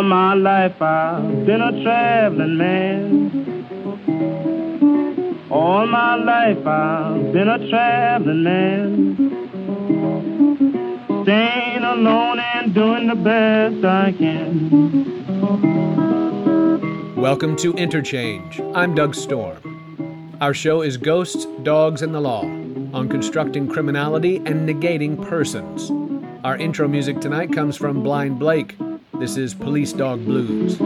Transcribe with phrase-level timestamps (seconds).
[0.00, 3.66] All my life I've been a traveling man.
[5.50, 9.18] All my life I've been a traveling man.
[11.24, 14.70] Staying alone and doing the best I can.
[17.14, 18.58] Welcome to Interchange.
[18.74, 20.38] I'm Doug Storm.
[20.40, 22.44] Our show is Ghosts, Dogs, and the Law
[22.94, 25.92] on constructing criminality and negating persons.
[26.42, 28.78] Our intro music tonight comes from Blind Blake.
[29.20, 30.80] This is Police Dog Blues.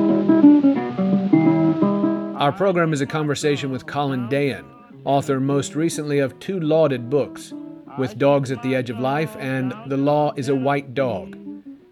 [2.34, 4.64] Our program is a conversation with Colin Dayan,
[5.04, 7.52] author most recently of two lauded books,
[7.96, 11.38] With Dogs at the Edge of Life and The Law is a White Dog.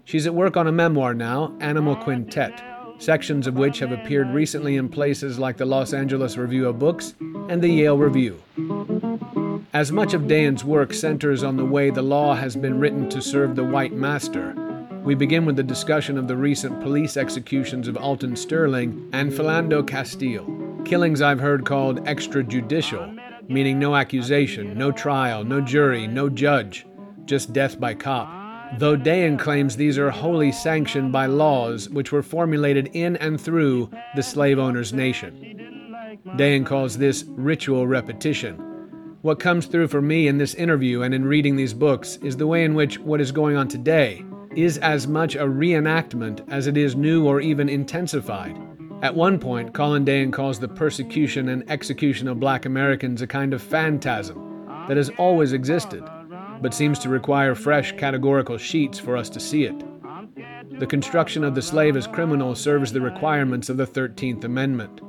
[0.05, 2.61] She's at work on a memoir now, Animal Quintet,
[2.99, 7.15] sections of which have appeared recently in places like the Los Angeles Review of Books
[7.51, 8.43] and the Yale Review.
[9.73, 13.23] As much of Dayan's work centers on the way the law has been written to
[13.23, 14.57] serve the white master,
[15.05, 19.87] we begin with the discussion of the recent police executions of Alton Sterling and Philando
[19.87, 20.47] Castile,
[20.85, 26.87] killings I've heard called extrajudicial, meaning no accusation, no trial, no jury, no judge,
[27.25, 28.79] just death by cop.
[28.79, 33.91] Though Dayan claims these are wholly sanctioned by laws which were formulated in and through
[34.15, 36.21] the slave owner's nation.
[36.37, 38.69] Dayan calls this ritual repetition
[39.23, 42.47] what comes through for me in this interview and in reading these books is the
[42.47, 44.25] way in which what is going on today
[44.57, 48.59] is as much a reenactment as it is new or even intensified.
[49.03, 53.53] At one point, Colin Dayan calls the persecution and execution of black Americans a kind
[53.53, 56.05] of phantasm that has always existed,
[56.61, 59.85] but seems to require fresh categorical sheets for us to see it.
[60.79, 65.01] The construction of the slave as criminal serves the requirements of the 13th Amendment.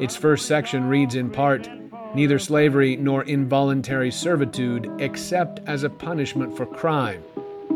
[0.00, 1.68] Its first section reads in part
[2.14, 7.22] neither slavery nor involuntary servitude, except as a punishment for crime,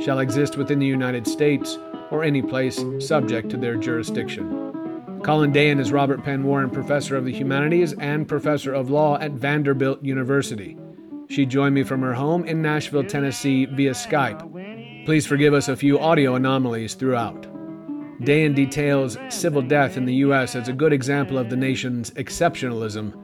[0.03, 1.79] shall exist within the United States
[2.11, 5.21] or any place subject to their jurisdiction.
[5.23, 9.33] Colin Dayan is Robert Penn Warren Professor of the Humanities and Professor of Law at
[9.33, 10.77] Vanderbilt University.
[11.29, 15.05] She joined me from her home in Nashville, Tennessee via Skype.
[15.07, 17.47] Please forgive us a few audio anomalies throughout.
[18.21, 20.55] Dayan details civil death in the U.S.
[20.55, 23.15] as a good example of the nation's exceptionalism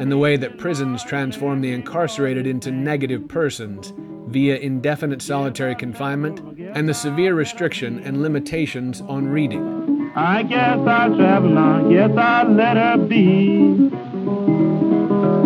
[0.00, 3.92] and the way that prisons transform the incarcerated into negative persons
[4.28, 6.40] via indefinite solitary confinement
[6.74, 10.10] and the severe restriction and limitations on reading.
[10.14, 13.90] I guess I'll travel on, guess I'll let her be.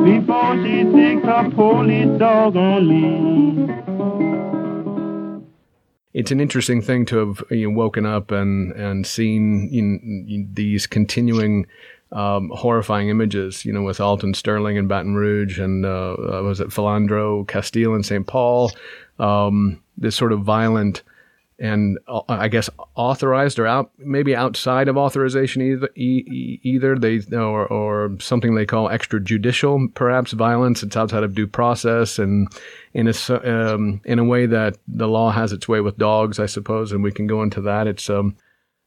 [0.02, 0.82] Before she
[1.24, 3.72] her police dog on me.
[6.14, 10.48] It's an interesting thing to have you know, woken up and and seen you know,
[10.52, 11.66] these continuing
[12.12, 16.60] um, horrifying images, you know, with Alton Sterling in Baton Rouge and uh, uh was
[16.60, 18.26] it Philando Castile in St.
[18.26, 18.70] Paul?
[19.18, 21.02] Um, this sort of violent
[21.58, 27.20] and uh, I guess authorized or out maybe outside of authorization either, e- either they
[27.32, 30.82] or, or something they call extrajudicial perhaps violence.
[30.82, 32.48] It's outside of due process and
[32.94, 36.46] in a um, in a way that the law has its way with dogs, I
[36.46, 37.86] suppose, and we can go into that.
[37.86, 38.36] It's um,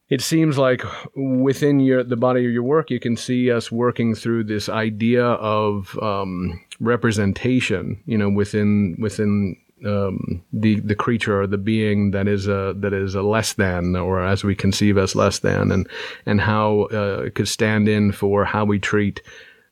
[0.09, 0.83] it seems like
[1.15, 5.25] within your the body of your work, you can see us working through this idea
[5.25, 8.01] of um, representation.
[8.05, 12.93] You know, within within um, the the creature or the being that is a that
[12.93, 15.89] is a less than, or as we conceive as less than, and
[16.27, 19.21] and how uh, it could stand in for how we treat.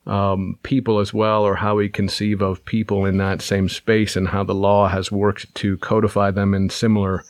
[0.06, 4.28] Um, people as well, or how we conceive of people in that same space, and
[4.28, 7.24] how the law has worked to codify them in similar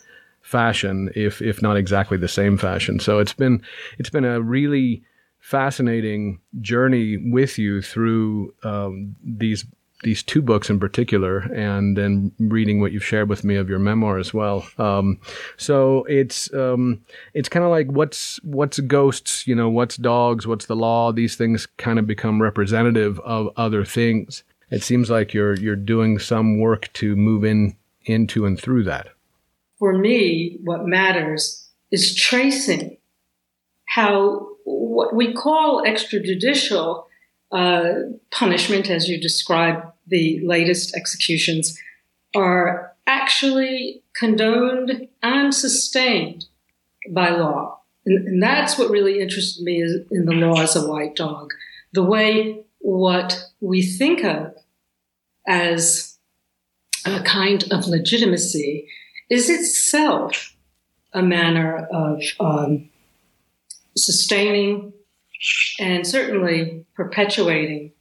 [0.45, 3.01] fashion, if if not exactly the same fashion.
[3.01, 3.63] So it's been
[3.99, 5.03] it's been a really
[5.41, 9.65] fascinating journey with you through um, these
[10.03, 13.79] these two books in particular, and then reading what you've shared with me of your
[13.79, 14.67] memoir as well.
[14.77, 15.19] Um,
[15.57, 17.01] so it's um,
[17.33, 21.11] it's kind of like what's what's ghosts, you know, what's dogs, what's the law.
[21.11, 24.45] These things kind of become representative of other things.
[24.71, 27.77] It seems like you're you're doing some work to move in
[28.07, 29.09] into and through that
[29.79, 32.97] for me, what matters is tracing
[33.87, 37.05] how what we call extrajudicial
[37.53, 37.93] uh,
[38.31, 41.79] punishment, as you describe the latest executions,
[42.35, 46.47] are actually condoned and sustained
[47.11, 47.79] by law.
[48.07, 51.53] And, and that's what really interested me in the law as a white dog.
[51.93, 54.55] The way what we think of
[55.47, 56.19] as
[57.07, 58.89] a kind of legitimacy
[59.31, 60.57] is itself
[61.13, 62.89] a manner of um,
[63.97, 64.93] sustaining
[65.79, 67.93] and certainly perpetuating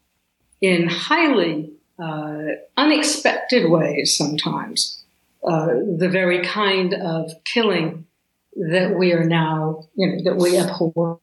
[0.61, 2.43] in highly uh,
[2.77, 5.03] unexpected ways sometimes
[5.43, 5.67] uh,
[5.97, 8.05] the very kind of killing
[8.55, 11.19] that we are now, you know, that we abhor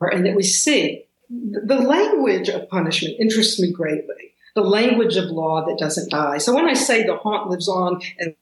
[0.00, 1.04] and that we see.
[1.28, 4.34] The language of punishment interests me greatly.
[4.56, 6.38] The language of law that doesn't die.
[6.38, 8.34] So when I say the haunt lives on and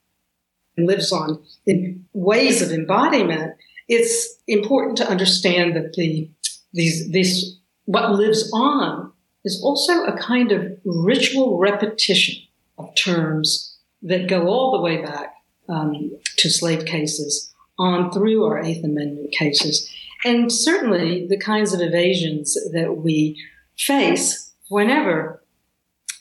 [0.86, 3.54] lives on in ways of embodiment,
[3.88, 6.30] it's important to understand that the
[6.72, 9.12] these this what lives on
[9.44, 12.36] is also a kind of ritual repetition
[12.76, 15.34] of terms that go all the way back
[15.68, 19.90] um, to slave cases on through our Eighth Amendment cases.
[20.24, 23.40] And certainly the kinds of evasions that we
[23.76, 25.42] face whenever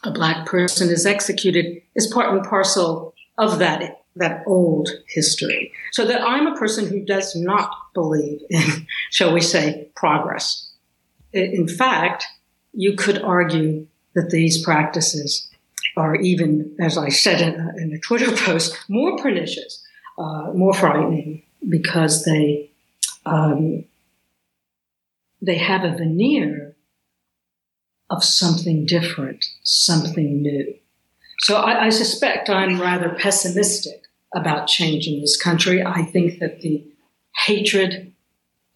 [0.04, 5.72] a black person is executed is part and parcel of that, that old history.
[5.92, 10.72] So that I'm a person who does not believe in, shall we say, progress.
[11.34, 12.26] In fact,
[12.74, 15.50] you could argue that these practices
[15.96, 19.84] are even, as I said in a, in a Twitter post, more pernicious,
[20.18, 22.72] uh, more frightening because they
[23.26, 23.84] um,
[25.42, 26.76] they have a veneer
[28.10, 30.74] of something different, something new.
[31.40, 35.84] So I, I suspect I'm rather pessimistic about change in this country.
[35.84, 36.86] I think that the
[37.46, 38.14] hatred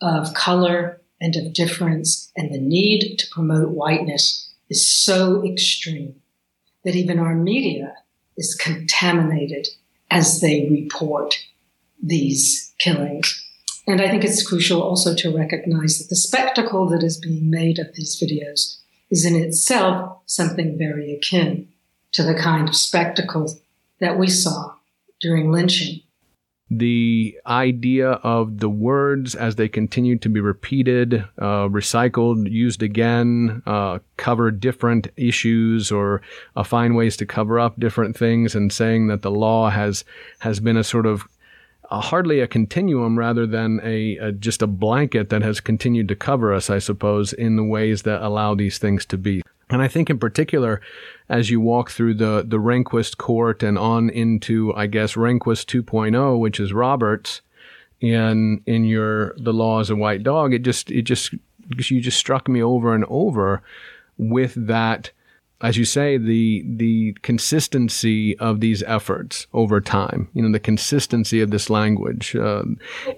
[0.01, 6.15] of color and of difference and the need to promote whiteness is so extreme
[6.83, 7.95] that even our media
[8.37, 9.67] is contaminated
[10.09, 11.35] as they report
[12.01, 13.37] these killings.
[13.87, 17.77] And I think it's crucial also to recognize that the spectacle that is being made
[17.77, 18.77] of these videos
[19.09, 21.67] is in itself something very akin
[22.13, 23.53] to the kind of spectacle
[23.99, 24.73] that we saw
[25.21, 26.01] during lynching
[26.71, 33.61] the idea of the words as they continue to be repeated, uh, recycled, used again,
[33.65, 36.21] uh, cover different issues or
[36.55, 40.05] uh, find ways to cover up different things, and saying that the law has
[40.39, 41.27] has been a sort of
[41.91, 46.53] hardly a continuum rather than a, a, just a blanket that has continued to cover
[46.53, 49.41] us, I suppose, in the ways that allow these things to be.
[49.71, 50.81] And I think in particular,
[51.29, 56.39] as you walk through the, the Rehnquist court and on into, I guess, Rehnquist 2.0,
[56.39, 57.41] which is Roberts
[58.01, 61.33] in, in your, the law as a white dog, it just, it just,
[61.77, 63.61] you just struck me over and over
[64.17, 65.11] with that,
[65.61, 71.39] as you say, the, the consistency of these efforts over time, you know, the consistency
[71.39, 72.35] of this language.
[72.35, 72.63] Uh,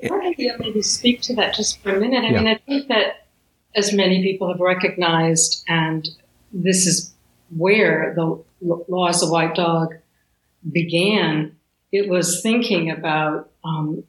[0.09, 2.23] well, maybe speak to that just for a minute.
[2.23, 2.38] I yeah.
[2.39, 3.27] mean, I think that
[3.75, 6.07] as many people have recognized and
[6.53, 7.13] this is
[7.50, 9.95] where the law as a white dog
[10.71, 11.55] began.
[11.91, 14.03] It was thinking about um,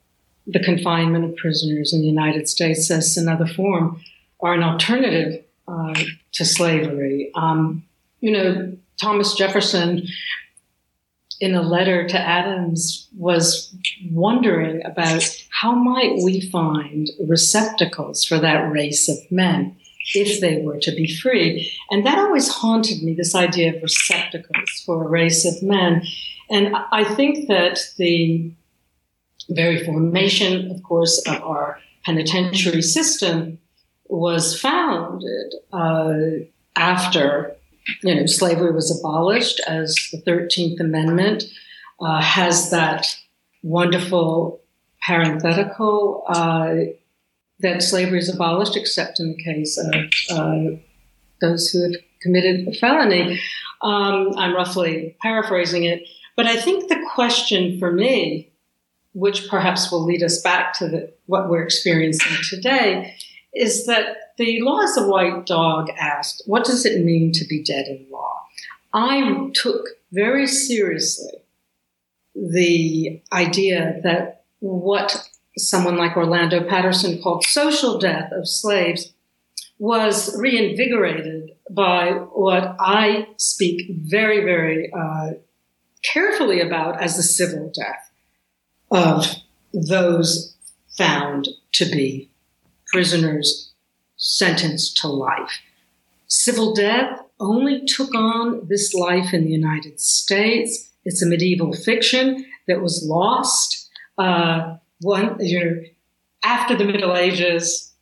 [0.47, 4.01] the confinement of prisoners in the United States as another form
[4.39, 5.95] or an alternative uh,
[6.33, 7.31] to slavery.
[7.35, 7.85] Um,
[8.21, 10.07] you know, Thomas Jefferson,
[11.41, 13.75] in a letter to Adams, was
[14.11, 19.77] wondering about how might we find receptacles for that race of men
[20.15, 21.73] if they were to be free.
[21.91, 26.03] And that always haunted me, this idea of receptacles for a race of men.
[26.51, 28.53] And I think that the
[29.51, 33.59] very formation, of course, of our penitentiary system
[34.07, 36.15] was founded uh,
[36.77, 37.57] after
[38.03, 41.45] you know slavery was abolished as the 13th amendment
[42.01, 43.17] uh, has that
[43.63, 44.61] wonderful
[45.03, 46.75] parenthetical uh,
[47.61, 49.95] that slavery is abolished, except in the case of
[50.31, 50.77] uh,
[51.41, 53.41] those who have committed a felony.
[53.83, 56.03] Um, I'm roughly paraphrasing it,
[56.37, 58.51] but I think the question for me,
[59.13, 63.15] which perhaps will lead us back to the, what we're experiencing today,
[63.55, 67.63] is that the law as a white dog asked, "What does it mean to be
[67.63, 68.43] dead in law?"
[68.93, 71.33] I took very seriously
[72.35, 79.13] the idea that what someone like Orlando Patterson called social death of slaves
[79.79, 85.33] was reinvigorated by what I speak very, very uh,
[86.03, 88.11] carefully about as the civil death
[88.91, 89.27] of
[89.73, 90.55] those
[90.97, 92.31] found to be
[92.87, 93.73] prisoners
[94.17, 95.61] sentenced to life.
[96.29, 100.91] Civil death only took on this life in the United States.
[101.05, 103.91] It's a medieval fiction that was lost.
[104.17, 105.83] Uh, one, you know,
[106.43, 107.93] after the Middle Ages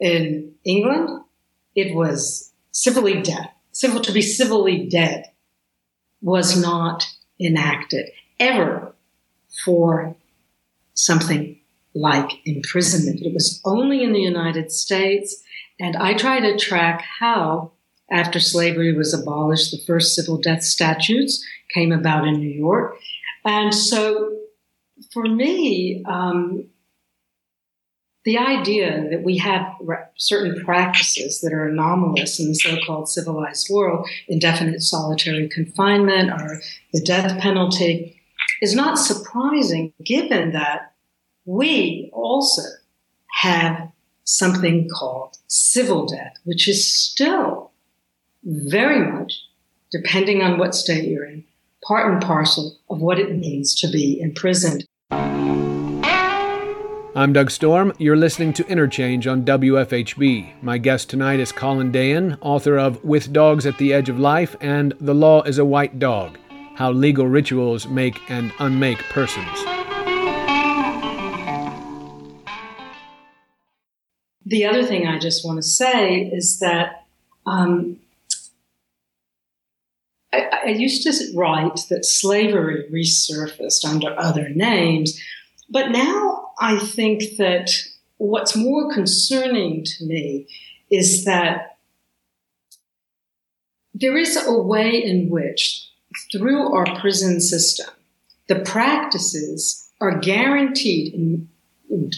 [0.00, 1.22] in England,
[1.74, 3.50] it was civilly dead.
[3.72, 5.30] Civil to be civilly dead
[6.20, 7.06] was not
[7.40, 8.94] enacted ever
[9.64, 10.16] for
[10.94, 11.60] something
[11.94, 13.22] like imprisonment.
[13.22, 15.42] It was only in the United States.
[15.80, 17.72] And I try to track how,
[18.10, 22.96] after slavery was abolished, the first civil death statutes came about in New York.
[23.44, 24.36] And so
[25.12, 26.66] for me, um,
[28.24, 29.76] the idea that we have
[30.16, 36.60] certain practices that are anomalous in the so-called civilized world, indefinite solitary confinement or
[36.92, 38.20] the death penalty,
[38.60, 40.94] is not surprising given that
[41.44, 42.62] we also
[43.42, 43.92] have
[44.24, 47.70] something called civil death, which is still
[48.42, 49.40] very much,
[49.92, 51.44] depending on what state you're in,
[51.86, 54.84] part and parcel of what it means to be imprisoned.
[57.14, 57.92] I'm Doug Storm.
[57.98, 60.62] You're listening to Interchange on WFHB.
[60.62, 64.56] My guest tonight is Colin Dayan, author of With Dogs at the Edge of Life
[64.60, 66.38] and The Law is a White Dog
[66.74, 69.46] How Legal Rituals Make and Unmake Persons.
[74.44, 77.06] The other thing I just want to say is that
[77.46, 77.98] um,
[80.66, 85.20] I, used to write that slavery resurfaced under other names,
[85.70, 87.70] but now I think that
[88.18, 90.48] what's more concerning to me
[90.90, 91.78] is that
[93.94, 95.88] there is a way in which,
[96.32, 97.88] through our prison system,
[98.48, 101.48] the practices are guaranteed in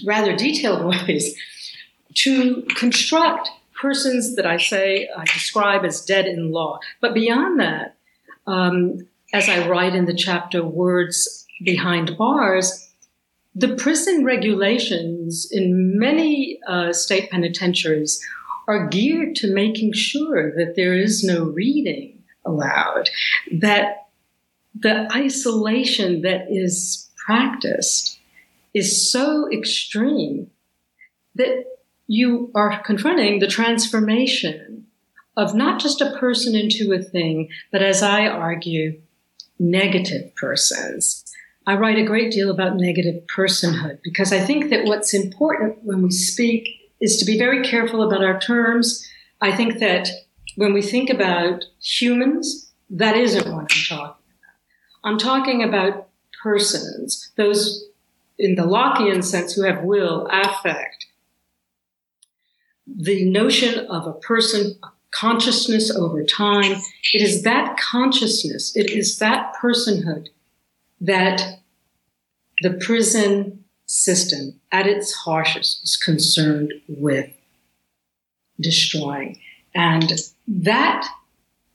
[0.04, 1.36] rather detailed ways
[2.14, 3.50] to construct
[3.80, 6.80] persons that I say I describe as dead in law.
[7.00, 7.96] But beyond that,
[8.48, 12.88] um, as I write in the chapter Words Behind Bars,
[13.54, 18.24] the prison regulations in many uh, state penitentiaries
[18.66, 23.10] are geared to making sure that there is no reading allowed,
[23.52, 24.08] that
[24.74, 28.18] the isolation that is practiced
[28.72, 30.50] is so extreme
[31.34, 31.64] that
[32.06, 34.86] you are confronting the transformation
[35.38, 39.00] of not just a person into a thing, but as I argue,
[39.58, 41.24] negative persons.
[41.64, 46.02] I write a great deal about negative personhood because I think that what's important when
[46.02, 49.08] we speak is to be very careful about our terms.
[49.40, 50.08] I think that
[50.56, 54.16] when we think about humans, that isn't what I'm talking about.
[55.04, 56.08] I'm talking about
[56.42, 57.84] persons, those
[58.40, 61.06] in the Lockean sense who have will, affect.
[62.88, 64.78] The notion of a person,
[65.18, 66.72] consciousness over time,
[67.12, 70.28] it is that consciousness, it is that personhood
[71.00, 71.60] that
[72.62, 77.30] the prison system at its harshest is concerned with
[78.60, 79.38] destroying.
[79.74, 80.12] And
[80.46, 81.08] that,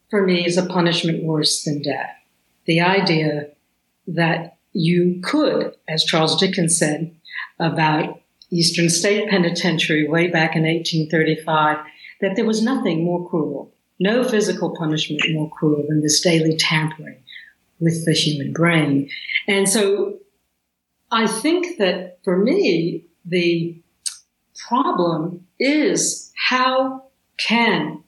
[0.09, 2.15] for me, is a punishment worse than death.
[2.65, 3.47] The idea
[4.07, 7.15] that you could, as Charles Dickens said
[7.59, 8.19] about
[8.51, 11.85] Eastern State Penitentiary way back in 1835,
[12.23, 17.21] that there was nothing more cruel, no physical punishment more cruel than this daily tampering
[17.81, 19.09] with the human brain.
[19.45, 20.19] And so
[21.11, 23.77] I think that for me, the
[24.69, 27.03] problem is how
[27.37, 28.01] can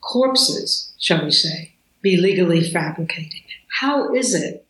[0.00, 3.42] corpses, shall we say, be legally fabricated?
[3.80, 4.66] How is it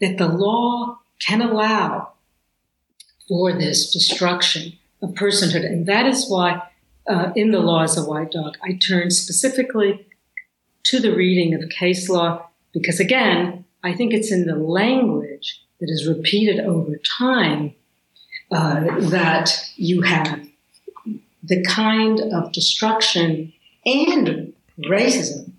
[0.00, 2.12] that the law can allow
[3.26, 5.66] for this destruction of personhood?
[5.66, 6.62] And that is why
[7.06, 10.06] uh, in the law as a white dog, I turn specifically
[10.84, 15.90] to the reading of case law because again, I think it's in the language that
[15.90, 17.74] is repeated over time
[18.50, 20.46] uh, that you have
[21.42, 23.52] the kind of destruction
[23.84, 25.52] and racism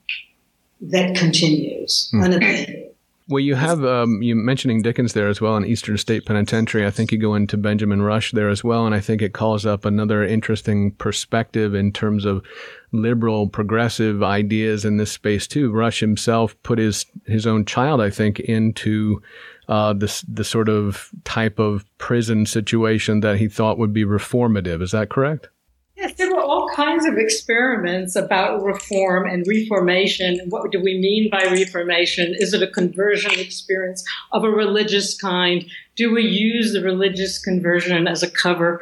[0.80, 2.24] that continues mm.
[2.24, 2.93] unabated.
[3.30, 6.86] Well, you have um, you mentioning Dickens there as well in Eastern State Penitentiary.
[6.86, 9.66] I think you go into Benjamin Rush there as well, and I think it calls
[9.66, 12.44] up another interesting perspective in terms of
[12.92, 15.72] liberal, progressive ideas in this space too.
[15.72, 19.22] Rush himself put his his own child, I think, into
[19.70, 24.82] uh, the the sort of type of prison situation that he thought would be reformative.
[24.82, 25.48] Is that correct?
[25.96, 30.40] Yes, there were all kinds of experiments about reform and reformation.
[30.50, 32.34] What do we mean by reformation?
[32.38, 35.66] Is it a conversion experience of a religious kind?
[35.96, 38.82] Do we use the religious conversion as a cover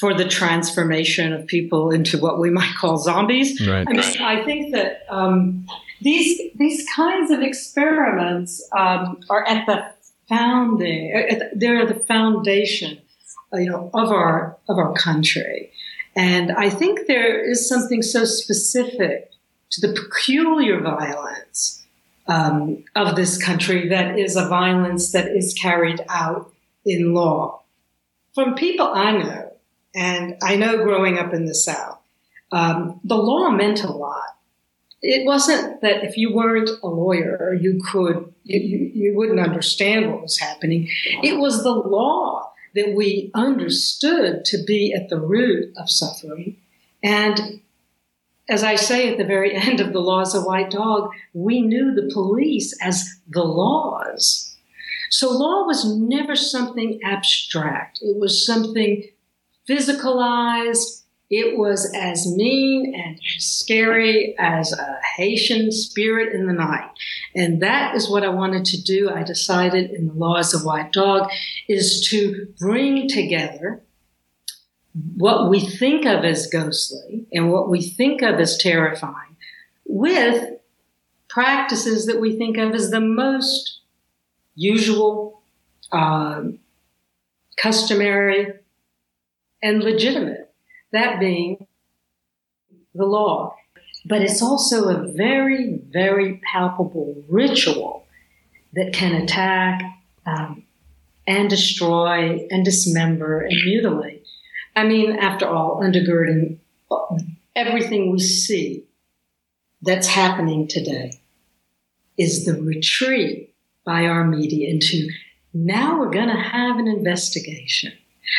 [0.00, 3.64] for the transformation of people into what we might call zombies?
[3.64, 3.86] Right.
[3.88, 5.66] I, mean, I think that um,
[6.00, 9.84] these these kinds of experiments um, are at the
[10.28, 11.38] founding.
[11.54, 12.98] They're the foundation,
[13.52, 15.70] you know, of our of our country.
[16.16, 19.30] And I think there is something so specific
[19.70, 21.86] to the peculiar violence
[22.26, 26.52] um, of this country that is a violence that is carried out
[26.84, 27.62] in law.
[28.34, 29.52] From people I know,
[29.94, 31.98] and I know growing up in the South,
[32.52, 34.36] um, the law meant a lot.
[35.02, 40.10] It wasn't that if you weren't a lawyer, you could, you, you, you wouldn't understand
[40.10, 40.88] what was happening.
[41.22, 46.56] It was the law that we understood to be at the root of suffering.
[47.02, 47.60] And
[48.48, 51.60] as I say at the very end of The Law is a White Dog, we
[51.60, 54.56] knew the police as the laws.
[55.10, 58.00] So law was never something abstract.
[58.00, 59.08] It was something
[59.68, 60.99] physicalized.
[61.30, 66.90] It was as mean and scary as a Haitian spirit in the night.
[67.36, 69.08] And that is what I wanted to do.
[69.08, 71.30] I decided in The laws of White Dog
[71.68, 73.80] is to bring together
[75.16, 79.36] what we think of as ghostly and what we think of as terrifying
[79.86, 80.54] with
[81.28, 83.82] practices that we think of as the most
[84.56, 85.42] usual,
[85.92, 86.42] uh,
[87.56, 88.52] customary,
[89.62, 90.49] and legitimate.
[90.92, 91.66] That being
[92.94, 93.56] the law.
[94.06, 98.06] But it's also a very, very palpable ritual
[98.72, 99.82] that can attack
[100.26, 100.64] um,
[101.26, 104.26] and destroy and dismember and mutilate.
[104.74, 106.58] I mean, after all, undergirding
[107.54, 108.84] everything we see
[109.82, 111.12] that's happening today
[112.16, 113.54] is the retreat
[113.84, 115.08] by our media into
[115.52, 117.92] now we're going to have an investigation.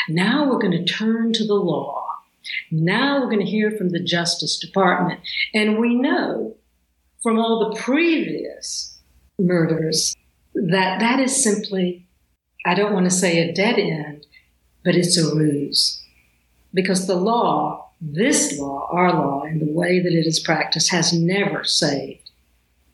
[0.07, 2.00] Now we're going to turn to the law.
[2.71, 5.19] Now we're going to hear from the Justice Department.
[5.53, 6.55] And we know
[7.21, 8.99] from all the previous
[9.39, 10.15] murders
[10.53, 12.07] that that is simply,
[12.65, 14.25] I don't want to say a dead end,
[14.83, 16.01] but it's a ruse
[16.73, 21.13] because the law, this law, our law, and the way that it is practiced has
[21.13, 22.31] never saved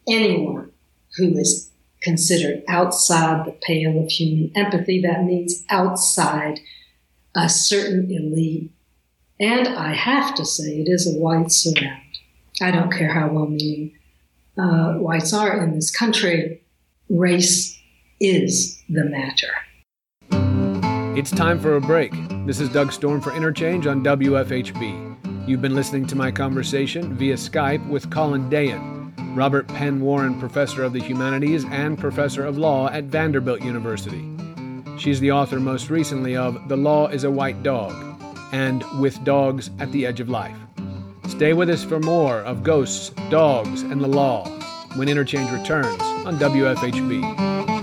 [0.07, 0.71] anyone
[1.17, 5.01] who is considered outside the pale of human empathy.
[5.01, 6.59] That means outside
[7.35, 8.71] a certain elite.
[9.39, 12.01] And I have to say, it is a white surround.
[12.59, 13.93] I don't care how well meaning
[14.57, 16.63] uh, whites are in this country,
[17.07, 17.79] race
[18.19, 19.53] is the matter.
[21.15, 22.13] It's time for a break.
[22.47, 25.47] This is Doug Storm for Interchange on WFHB.
[25.47, 30.83] You've been listening to my conversation via Skype with Colin Dayan, Robert Penn Warren Professor
[30.83, 34.27] of the Humanities and Professor of Law at Vanderbilt University.
[34.97, 38.16] She's the author most recently of The Law is a White Dog
[38.51, 40.57] and With Dogs at the Edge of Life.
[41.27, 44.47] Stay with us for more of ghosts, dogs, and the law
[44.95, 47.76] when Interchange returns on WFHB.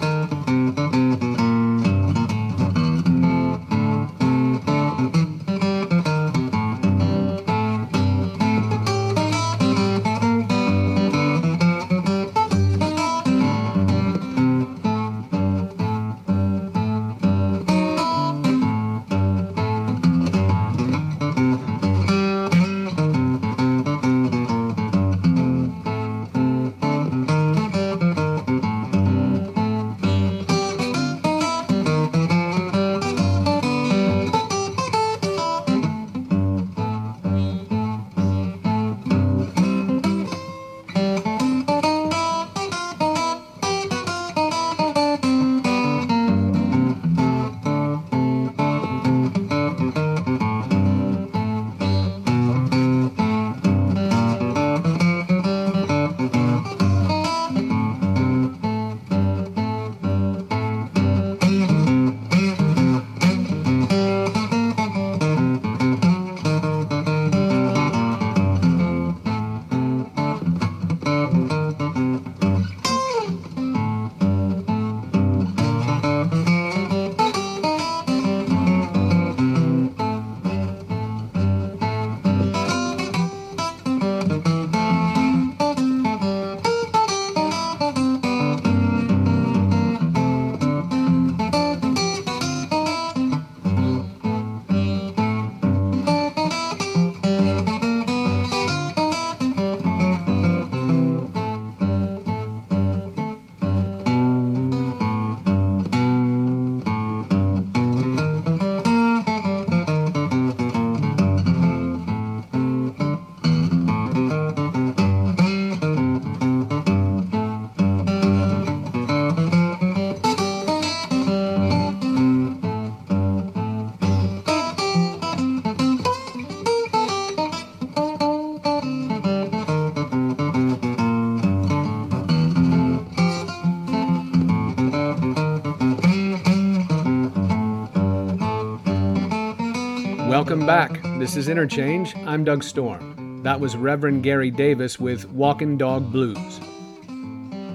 [140.45, 141.01] Welcome back.
[141.19, 142.15] This is Interchange.
[142.27, 143.43] I'm Doug Storm.
[143.43, 146.61] That was Reverend Gary Davis with Walking Dog Blues.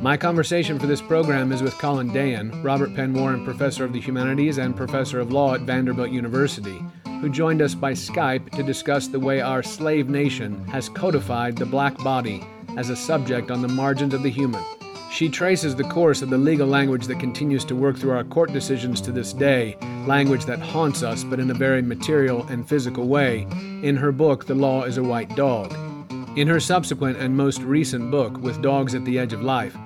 [0.04, 4.00] My conversation for this program is with Colin Dayan, Robert Penn Warren Professor of the
[4.00, 6.80] Humanities and Professor of Law at Vanderbilt University,
[7.22, 11.66] who joined us by Skype to discuss the way our slave nation has codified the
[11.66, 12.46] black body
[12.78, 14.64] as a subject on the margins of the human.
[15.12, 18.54] She traces the course of the legal language that continues to work through our court
[18.54, 19.76] decisions to this day,
[20.10, 23.46] language that haunts us but in a very material and physical way,
[23.84, 25.72] in her book, The Law is a White Dog.
[26.36, 29.78] In her subsequent and most recent book, With Dogs at the Edge of Life,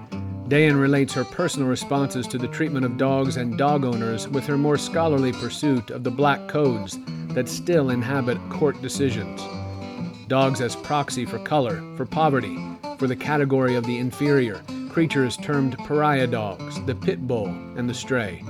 [0.48, 4.58] Dayan relates her personal responses to the treatment of dogs and dog owners with her
[4.58, 6.98] more scholarly pursuit of the black codes
[7.36, 9.42] that still inhabit court decisions.
[10.30, 12.58] Dogs as proxy for color, for poverty,
[12.98, 17.94] for the category of the inferior, creatures termed pariah dogs, the pit bull, and the
[17.94, 18.42] stray.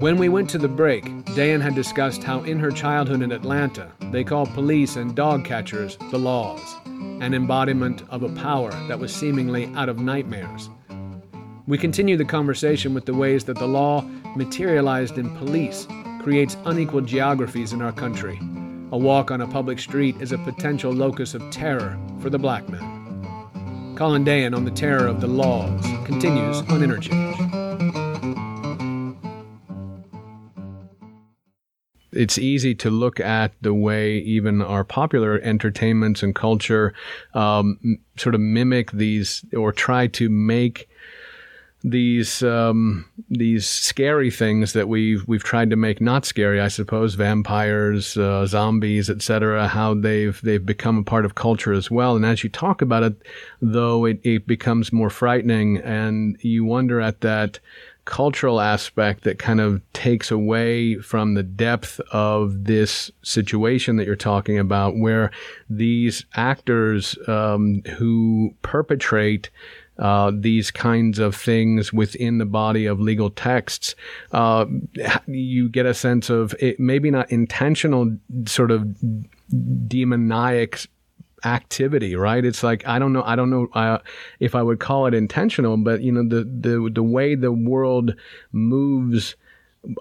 [0.00, 3.90] When we went to the break, Dayan had discussed how in her childhood in Atlanta,
[4.12, 9.12] they called police and dog catchers the laws, an embodiment of a power that was
[9.12, 10.70] seemingly out of nightmares.
[11.66, 14.02] We continue the conversation with the ways that the law,
[14.36, 15.88] materialized in police,
[16.22, 18.38] creates unequal geographies in our country.
[18.92, 22.68] A walk on a public street is a potential locus of terror for the black
[22.68, 23.96] man.
[23.96, 28.07] Colin Dayan on the terror of the laws continues on Interchange.
[32.12, 36.94] It's easy to look at the way even our popular entertainments and culture
[37.34, 40.88] um, sort of mimic these or try to make
[41.84, 47.14] these um, these scary things that we've we've tried to make not scary, I suppose,
[47.14, 49.68] vampires, uh, zombies, etc.
[49.68, 52.16] How they've they've become a part of culture as well.
[52.16, 53.22] And as you talk about it,
[53.60, 57.60] though, it, it becomes more frightening, and you wonder at that
[58.08, 64.16] cultural aspect that kind of takes away from the depth of this situation that you're
[64.16, 65.30] talking about, where
[65.68, 69.50] these actors um, who perpetrate
[69.98, 73.94] uh, these kinds of things within the body of legal texts,
[74.32, 74.64] uh,
[75.26, 78.16] you get a sense of it, maybe not intentional
[78.46, 78.86] sort of
[79.86, 80.86] demoniac
[81.44, 82.44] activity, right?
[82.44, 83.98] It's like I don't know, I don't know uh,
[84.40, 88.14] if I would call it intentional, but you know the the the way the world
[88.52, 89.36] moves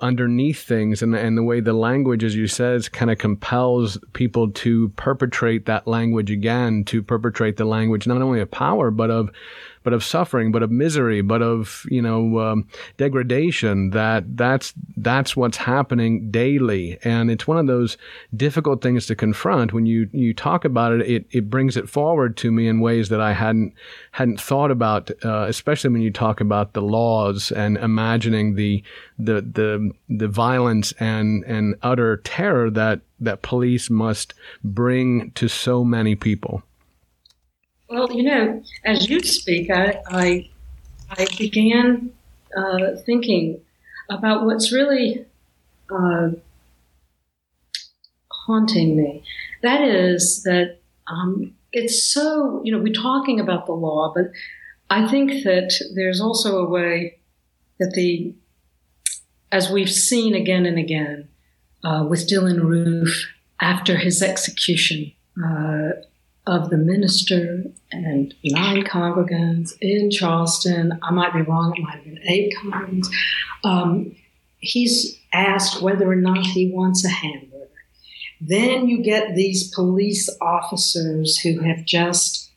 [0.02, 4.50] underneath things and, and the way the language, as you says, kind of compels people
[4.52, 9.30] to perpetrate that language again, to perpetrate the language not only of power, but of
[9.88, 13.91] but of suffering, but of misery, but of you know um, degradation.
[13.91, 17.95] That that's that's what's happening daily, and it's one of those
[18.36, 19.71] difficult things to confront.
[19.71, 23.08] When you you talk about it, it it brings it forward to me in ways
[23.08, 23.76] that I hadn't
[24.12, 28.84] hadn't thought about, uh, especially when you talk about the laws and imagining the
[29.17, 34.34] the the the violence and and utter terror that that police must
[34.65, 36.62] bring to so many people.
[37.89, 40.50] Well, you know, as you speak, I I,
[41.10, 42.12] I began
[42.56, 43.62] uh, thinking
[44.10, 45.26] about what's really
[45.89, 46.32] uh,
[48.30, 49.23] haunting me.
[49.63, 54.32] That is that um, it's so you know we're talking about the law, but
[54.89, 57.19] I think that there's also a way
[57.80, 58.34] that the
[59.52, 61.30] as we've seen again and again
[61.86, 63.28] uh, with Dylann Roof
[63.62, 65.13] after his execution.
[65.41, 65.91] Uh,
[66.47, 70.97] of the minister and nine congregants in Charleston.
[71.03, 73.07] I might be wrong, it might have been eight congregants.
[73.63, 74.15] Um,
[74.60, 77.53] he's asked whether or not he wants a hamburger.
[78.39, 82.51] Then you get these police officers who have just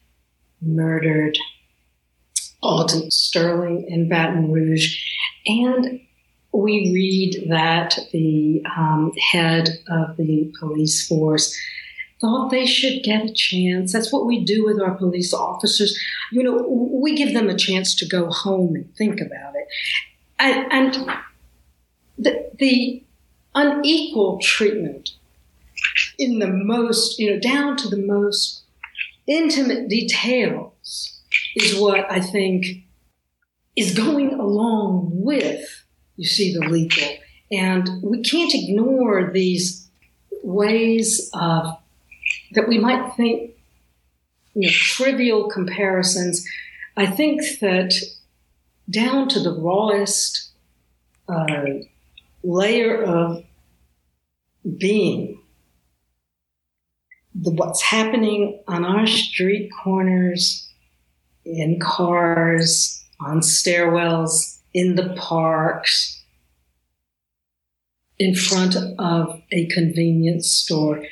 [0.62, 1.37] murdered
[2.62, 5.03] Alton Sterling in Baton Rouge.
[5.46, 6.00] And
[6.53, 11.57] we read that the um, head of the police force
[12.21, 13.93] thought they should get a chance.
[13.93, 15.99] That's what we do with our police officers.
[16.31, 19.67] You know, we give them a chance to go home and think about it.
[20.39, 21.11] And, and
[22.19, 23.03] the, the
[23.55, 25.11] unequal treatment
[26.19, 28.63] in the most, you know, down to the most
[29.27, 31.21] intimate details
[31.57, 32.85] is what I think
[33.77, 35.85] is going along with,
[36.17, 37.09] you see, the legal.
[37.51, 39.89] And we can't ignore these
[40.43, 41.77] ways of
[42.53, 43.53] that we might think
[44.55, 46.47] you know, trivial comparisons.
[46.97, 47.95] I think that
[48.89, 50.51] down to the rawest
[51.29, 51.65] uh,
[52.43, 53.45] layer of
[54.79, 55.41] being,
[57.35, 60.69] the, what's happening on our street corners,
[61.45, 66.23] in cars, on stairwells, in the parks,
[68.19, 71.03] in front of a convenience store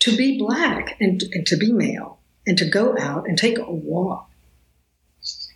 [0.00, 3.70] to be black and, and to be male and to go out and take a
[3.70, 4.30] walk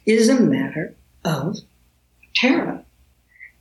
[0.04, 1.58] is a matter of
[2.34, 2.84] terror.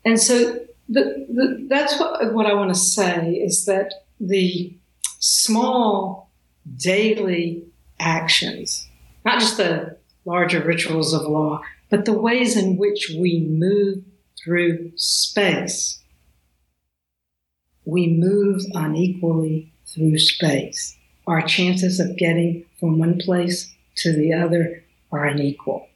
[0.03, 4.75] And so the, the, that's what, what I want to say is that the
[5.19, 6.29] small
[6.77, 7.63] daily
[7.99, 8.87] actions,
[9.23, 14.03] not just the larger rituals of law, but the ways in which we move
[14.43, 16.00] through space.
[17.85, 20.97] We move unequally through space.
[21.27, 25.87] Our chances of getting from one place to the other are unequal.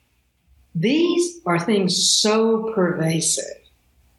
[0.73, 3.61] These are things so pervasive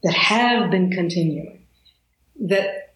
[0.02, 1.62] that have been continuing
[2.40, 2.94] that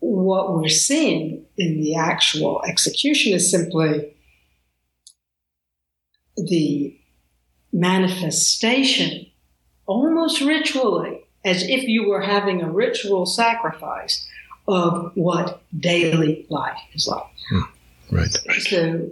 [0.00, 4.14] what we're seeing in the actual execution is simply
[6.36, 6.98] the
[7.72, 9.26] manifestation,
[9.86, 14.26] almost ritually, as if you were having a ritual sacrifice
[14.68, 17.24] of what daily life is like.
[17.50, 17.60] Hmm.
[18.10, 18.30] Right.
[18.60, 19.10] So,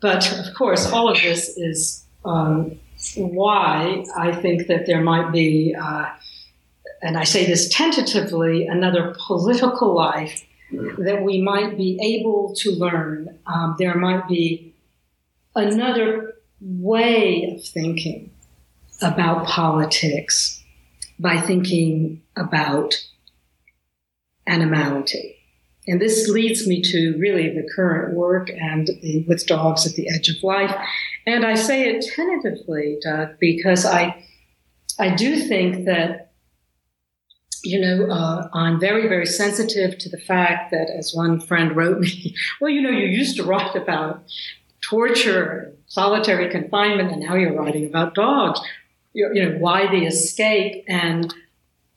[0.00, 2.78] but of course, all of this is um,
[3.16, 6.10] why I think that there might be, uh,
[7.02, 13.38] and I say this tentatively, another political life that we might be able to learn.
[13.46, 14.74] Um, there might be
[15.54, 18.30] another way of thinking
[19.02, 20.61] about politics
[21.22, 22.94] by thinking about
[24.46, 25.36] animality.
[25.86, 30.08] And this leads me to really the current work and the, with dogs at the
[30.08, 30.74] edge of life.
[31.26, 34.24] And I say it tentatively, Doug, because I,
[34.98, 36.32] I do think that,
[37.64, 42.00] you know, uh, I'm very, very sensitive to the fact that, as one friend wrote
[42.00, 44.24] me, well, you know, you used to write about
[44.82, 48.60] torture, solitary confinement, and now you're writing about dogs.
[49.12, 50.84] You, know, why the escape?
[50.88, 51.32] And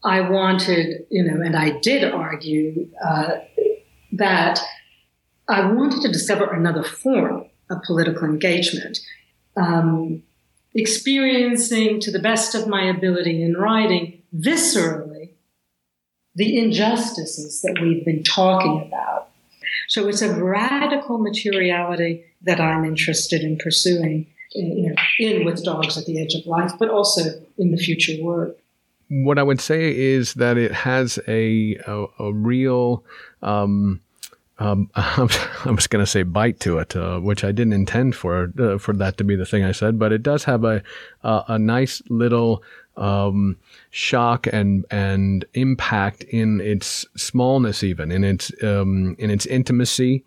[0.04, 3.36] I wanted, you know, and I did argue uh,
[4.12, 4.60] that
[5.48, 8.98] I wanted to discover another form of political engagement.
[9.56, 10.22] Um,
[10.74, 15.30] experiencing to the best of my ability in writing viscerally
[16.34, 19.30] the injustices that we've been talking about.
[19.88, 26.06] So it's a radical materiality that I'm interested in pursuing in, in with dogs at
[26.06, 27.22] the edge of life, but also
[27.58, 28.56] in the future work
[29.08, 33.04] what I would say is that it has a a, a real
[33.42, 34.00] um,
[34.58, 35.28] um, I
[35.66, 38.94] was going to say bite to it, uh, which I didn't intend for uh, for
[38.94, 40.82] that to be the thing I said, but it does have a
[41.22, 42.62] a, a nice little
[42.96, 43.56] um,
[43.90, 50.24] shock and and impact in its smallness, even in its um, in its intimacy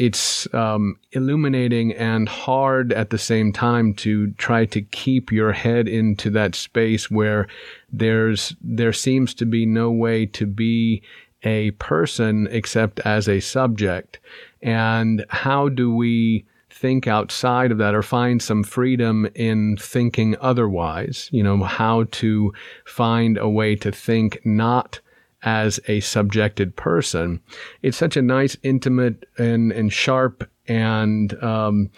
[0.00, 5.86] it's um, illuminating and hard at the same time to try to keep your head
[5.86, 7.46] into that space where
[7.92, 11.02] there's there seems to be no way to be
[11.42, 14.18] a person except as a subject.
[14.62, 21.28] And how do we think outside of that or find some freedom in thinking otherwise?
[21.30, 22.54] You know how to
[22.86, 25.00] find a way to think not
[25.42, 27.40] as a subjected person.
[27.82, 31.90] It's such a nice, intimate, and, and sharp and um,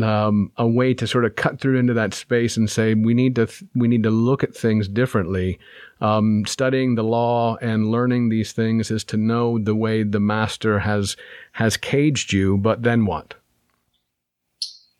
[0.00, 3.34] um, a way to sort of cut through into that space and say we need
[3.36, 5.58] to th- we need to look at things differently.
[6.00, 10.78] Um, studying the law and learning these things is to know the way the master
[10.80, 11.16] has
[11.52, 12.56] has caged you.
[12.56, 13.34] But then what?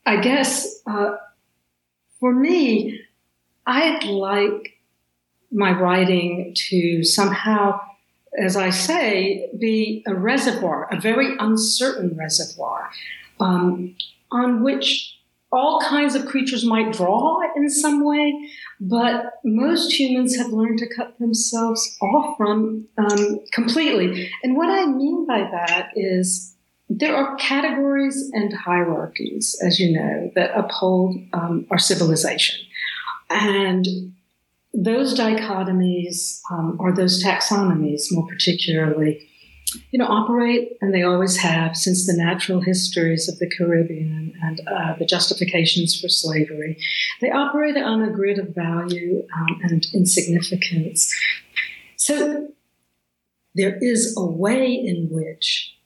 [0.05, 1.17] I guess uh,
[2.21, 3.01] for me,
[3.67, 4.72] I'd like
[5.53, 7.81] my writing to somehow,
[8.39, 12.91] as I say, be a reservoir, a very uncertain reservoir,
[13.41, 13.95] um,
[14.31, 15.17] on which
[15.53, 18.33] all kinds of creatures might draw in some way,
[18.81, 24.31] but most humans have learned to cut themselves off from um, completely.
[24.43, 26.55] And what I mean by that is
[26.89, 32.65] there are categories and hierarchies, as you know, that uphold um, our civilization.
[33.29, 33.87] And
[34.75, 39.29] those dichotomies um, or those taxonomies, more particularly,
[39.91, 44.61] you know, operate and they always have since the natural histories of the Caribbean and
[44.67, 46.79] uh, the justifications for slavery.
[47.21, 51.15] They operate on a grid of value um, and insignificance.
[51.97, 52.49] So
[53.55, 55.77] there is a way in which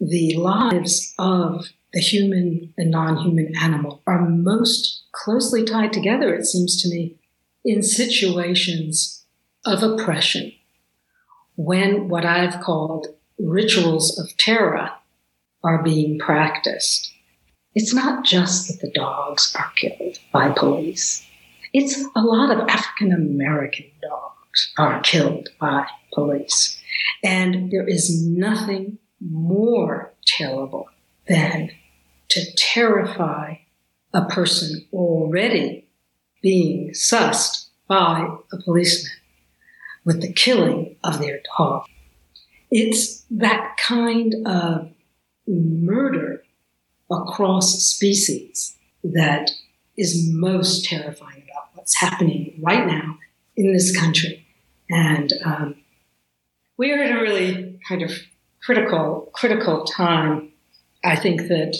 [0.00, 6.44] the lives of the human and non human animal are most closely tied together, it
[6.44, 7.16] seems to me,
[7.64, 9.24] in situations
[9.64, 10.52] of oppression
[11.56, 13.06] when what I've called
[13.38, 14.90] rituals of terror
[15.62, 17.12] are being practiced.
[17.74, 21.26] It's not just that the dogs are killed by police.
[21.72, 26.80] It's a lot of African American dogs are killed by police.
[27.24, 30.88] And there is nothing more terrible
[31.26, 31.70] than
[32.28, 33.56] to terrify
[34.12, 35.83] a person already
[36.44, 39.10] being sussed by a policeman
[40.04, 41.86] with the killing of their dog.
[42.70, 44.90] It's that kind of
[45.48, 46.44] murder
[47.10, 49.52] across species that
[49.96, 53.16] is most terrifying about what's happening right now
[53.56, 54.46] in this country.
[54.90, 55.76] And um,
[56.76, 58.12] we are at a really kind of
[58.62, 60.52] critical, critical time.
[61.02, 61.74] I think that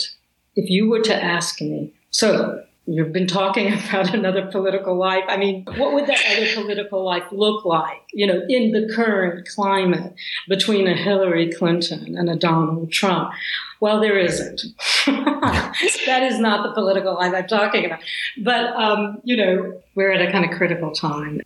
[0.56, 5.24] if you were to ask me, so you've been talking about another political life.
[5.28, 9.48] I mean, what would that other political life look like, you know, in the current
[9.48, 10.14] climate
[10.48, 13.32] between a Hillary Clinton and a Donald Trump?
[13.80, 14.62] Well, there isn't.
[15.06, 18.00] that is not the political life I'm talking about.
[18.42, 21.40] But, um, you know, we're at a kind of critical time.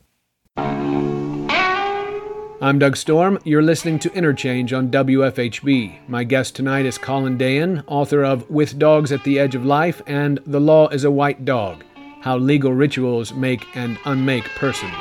[2.60, 3.38] I'm Doug Storm.
[3.44, 6.08] You're listening to Interchange on WFHB.
[6.08, 10.02] My guest tonight is Colin Dayan, author of With Dogs at the Edge of Life
[10.08, 11.84] and The Law is a White Dog
[12.20, 14.92] How Legal Rituals Make and Unmake Persons.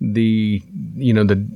[0.00, 0.60] The,
[0.96, 1.46] you know, the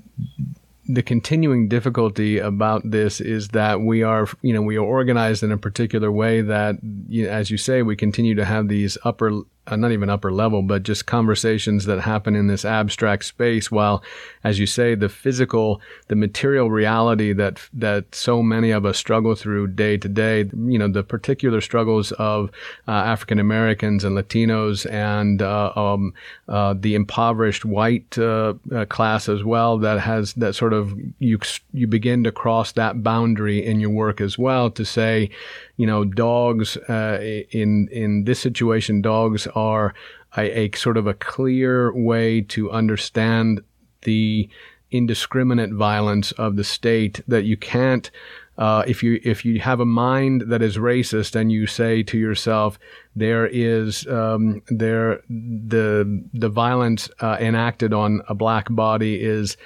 [0.89, 5.53] the continuing difficulty about this is that we are, you know, we are organized in
[5.53, 6.77] a particular way that,
[7.09, 10.33] you know, as you say, we continue to have these upper uh, not even upper
[10.33, 13.71] level, but just conversations that happen in this abstract space.
[13.71, 14.03] While,
[14.43, 19.35] as you say, the physical, the material reality that that so many of us struggle
[19.35, 22.51] through day to day, you know, the particular struggles of
[22.89, 26.13] uh, African Americans and Latinos and uh, um,
[26.49, 29.79] uh, the impoverished white uh, uh, class as well.
[29.79, 31.39] That has that sort of you
[31.73, 35.31] you begin to cross that boundary in your work as well to say,
[35.77, 37.19] you know, dogs uh,
[37.51, 39.95] in in this situation, dogs are
[40.37, 43.63] a, a, sort of a clear way to understand
[44.03, 44.49] the
[44.91, 48.11] indiscriminate violence of the state that you can't.
[48.59, 52.19] Uh, if you if you have a mind that is racist and you say to
[52.19, 52.79] yourself
[53.17, 59.57] there is um, there the the violence uh, enacted on a black body is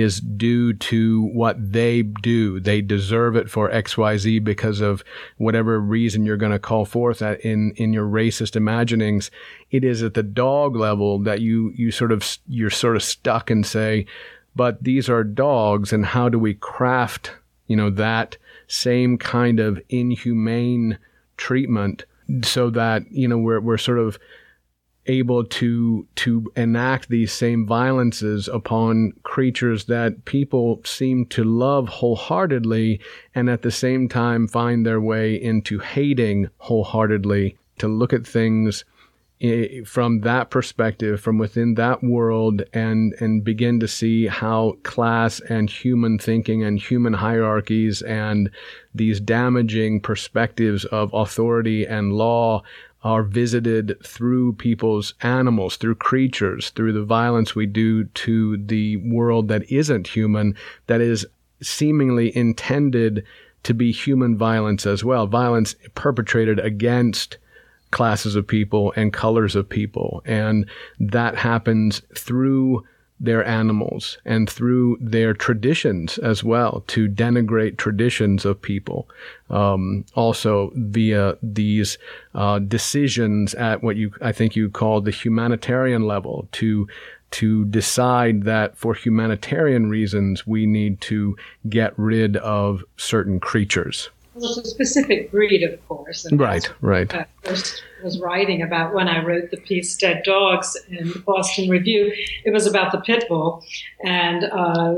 [0.00, 2.58] is due to what they do.
[2.58, 5.04] They deserve it for XYZ because of
[5.36, 9.30] whatever reason you're going to call forth in, in your racist imaginings.
[9.70, 13.50] It is at the dog level that you, you sort of, you're sort of stuck
[13.50, 14.06] and say,
[14.56, 17.32] but these are dogs and how do we craft,
[17.66, 20.98] you know, that same kind of inhumane
[21.36, 22.04] treatment
[22.42, 24.18] so that, you know, we're, we're sort of,
[25.06, 33.00] able to to enact these same violences upon creatures that people seem to love wholeheartedly
[33.34, 37.56] and at the same time find their way into hating wholeheartedly.
[37.78, 38.84] To look at things
[39.40, 45.40] eh, from that perspective from within that world and and begin to see how class
[45.40, 48.48] and human thinking and human hierarchies and
[48.94, 52.62] these damaging perspectives of authority and law
[53.04, 59.48] are visited through people's animals, through creatures, through the violence we do to the world
[59.48, 61.26] that isn't human, that is
[61.60, 63.24] seemingly intended
[63.62, 65.26] to be human violence as well.
[65.26, 67.36] Violence perpetrated against
[67.90, 70.22] classes of people and colors of people.
[70.24, 72.84] And that happens through
[73.20, 79.08] their animals and through their traditions as well to denigrate traditions of people.
[79.50, 81.96] Um, also via these
[82.34, 86.88] uh, decisions at what you I think you call the humanitarian level to
[87.32, 91.36] to decide that for humanitarian reasons we need to
[91.68, 94.10] get rid of certain creatures.
[94.34, 96.26] Well, it's a specific breed, of course.
[96.32, 97.14] right, right.
[97.14, 101.68] I first was writing about when I wrote the piece "Dead Dogs" in the Boston
[101.68, 102.12] Review.
[102.44, 103.64] It was about the pit bull,
[104.04, 104.94] and uh,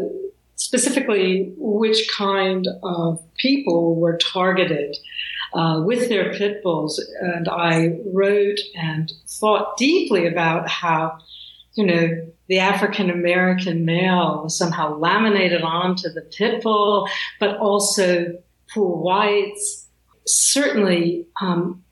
[0.55, 4.97] specifically which kind of people were targeted
[5.53, 6.99] uh, with their pit bulls.
[7.21, 11.19] And I wrote and thought deeply about how,
[11.75, 17.09] you know, the African American male was somehow laminated onto the pit bull,
[17.39, 18.39] but also
[18.73, 19.87] poor whites.
[20.27, 21.85] Certainly, um,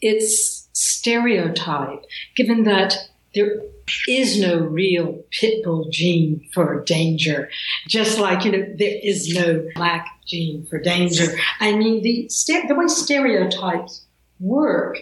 [0.00, 2.04] it's stereotype,
[2.36, 2.96] given that
[3.34, 3.62] there
[4.08, 7.50] is no real pit bull gene for danger,
[7.88, 11.26] just like, you know, there is no black gene for danger.
[11.60, 12.28] I mean, the,
[12.68, 14.04] the way stereotypes
[14.40, 14.98] work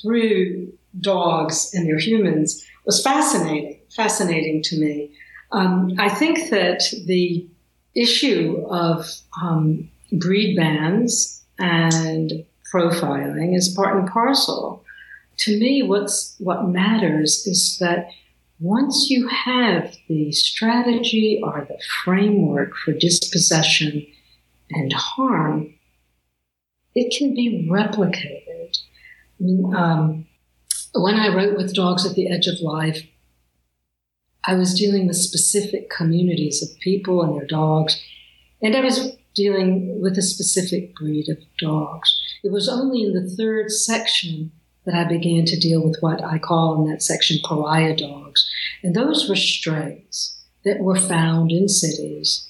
[0.00, 5.10] through dogs and their humans was fascinating, fascinating to me.
[5.52, 7.46] Um, I think that the
[7.94, 9.06] issue of
[9.40, 9.88] um,
[10.18, 14.84] breed bans and profiling is part and parcel.
[15.38, 18.08] To me, what's what matters is that
[18.60, 24.06] once you have the strategy or the framework for dispossession
[24.70, 25.74] and harm,
[26.94, 28.78] it can be replicated.
[29.40, 30.26] I mean, um,
[30.94, 33.04] when I wrote with Dogs at the Edge of Life,
[34.46, 38.00] I was dealing with specific communities of people and their dogs,
[38.62, 42.20] and I was dealing with a specific breed of dogs.
[42.42, 44.52] It was only in the third section
[44.84, 48.48] that I began to deal with what I call in that section pariah dogs.
[48.82, 52.48] And those were strays that were found in cities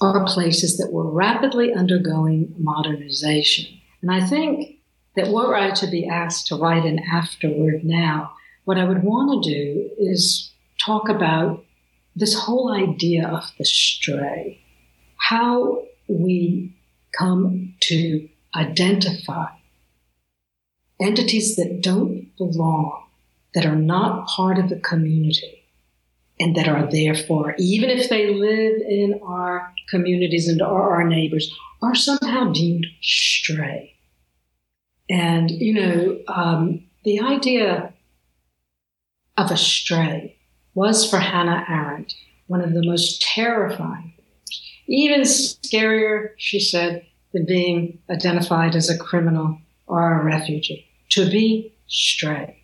[0.00, 3.80] or places that were rapidly undergoing modernization.
[4.02, 4.78] And I think
[5.16, 8.32] that were I to be asked to write an afterword now,
[8.64, 10.52] what I would want to do is
[10.84, 11.64] talk about
[12.14, 14.60] this whole idea of the stray,
[15.16, 16.76] how we
[17.18, 19.46] come to identify
[21.00, 23.04] entities that don't belong,
[23.54, 25.64] that are not part of the community,
[26.38, 31.54] and that are therefore, even if they live in our communities and are our neighbors,
[31.82, 33.94] are somehow deemed stray.
[35.08, 37.92] And, you know, um, the idea
[39.36, 40.36] of a stray
[40.74, 42.14] was for Hannah Arendt
[42.46, 44.12] one of the most terrifying.
[44.90, 50.84] Even scarier, she said, than being identified as a criminal or a refugee.
[51.10, 52.60] To be stray,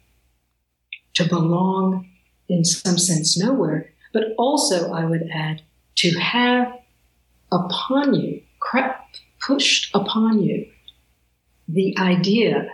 [1.14, 2.08] to belong
[2.48, 5.62] in some sense nowhere, but also, I would add,
[5.96, 6.76] to have
[7.52, 10.66] upon you, crept, pushed upon you,
[11.68, 12.70] the idea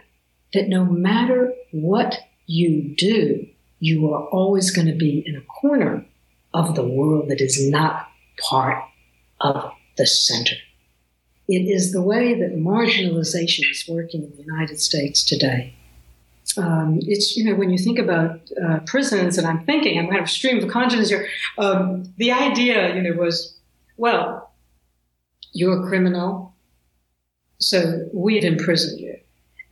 [0.54, 3.46] that no matter what you do,
[3.80, 6.06] you are always going to be in a corner
[6.54, 8.82] of the world that is not part
[9.42, 10.56] of the center.
[11.48, 15.74] It is the way that marginalization is working in the United States today.
[16.56, 20.20] Um, it's, you know, when you think about uh, prisons, and I'm thinking, I'm kind
[20.20, 21.28] of stream of consciousness here,
[21.58, 23.56] um, the idea, you know, was,
[23.96, 24.52] well,
[25.52, 26.54] you're a criminal,
[27.58, 29.16] so we'd imprison you.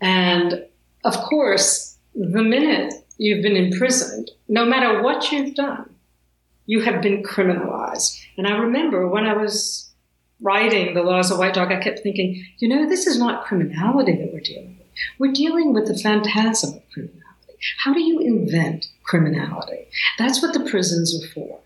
[0.01, 0.65] And
[1.05, 5.89] of course, the minute you've been imprisoned, no matter what you've done,
[6.71, 8.25] you have been criminalized.
[8.39, 9.91] And I remember when I was
[10.41, 13.45] writing The Law is a White Dog, I kept thinking, you know, this is not
[13.45, 14.87] criminality that we're dealing with.
[15.19, 17.59] We're dealing with the phantasm of criminality.
[17.83, 19.89] How do you invent criminality?
[20.17, 21.59] That's what the prisons are for.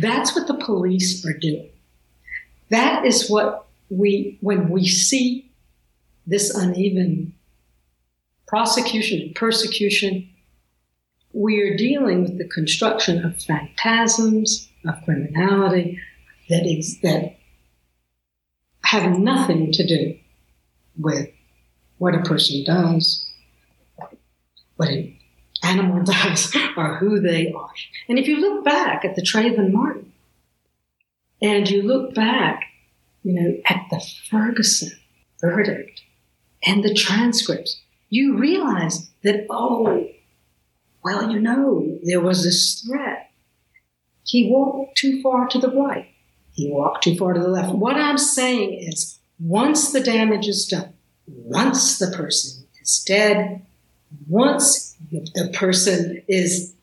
[0.00, 1.68] That's what the police are doing.
[2.70, 5.52] That is what we, when we see
[6.26, 7.34] this uneven
[8.46, 10.30] prosecution and persecution,
[11.34, 15.98] we are dealing with the construction of phantasms of criminality
[16.48, 17.36] that is that
[18.84, 20.16] have nothing to do
[20.96, 21.28] with
[21.98, 23.28] what a person does,
[24.76, 25.16] what an
[25.64, 27.70] animal does, or who they are.
[28.08, 30.12] And if you look back at the Trayvon Martin,
[31.42, 32.62] and you look back,
[33.22, 34.92] you know, at the Ferguson
[35.40, 36.02] verdict
[36.64, 40.08] and the transcripts, you realize that, oh,
[41.04, 43.30] well, you know, there was this threat.
[44.24, 46.08] He walked too far to the right.
[46.52, 47.74] He walked too far to the left.
[47.74, 50.94] What I'm saying is, once the damage is done,
[51.26, 53.66] once the person is dead,
[54.28, 56.74] once the person is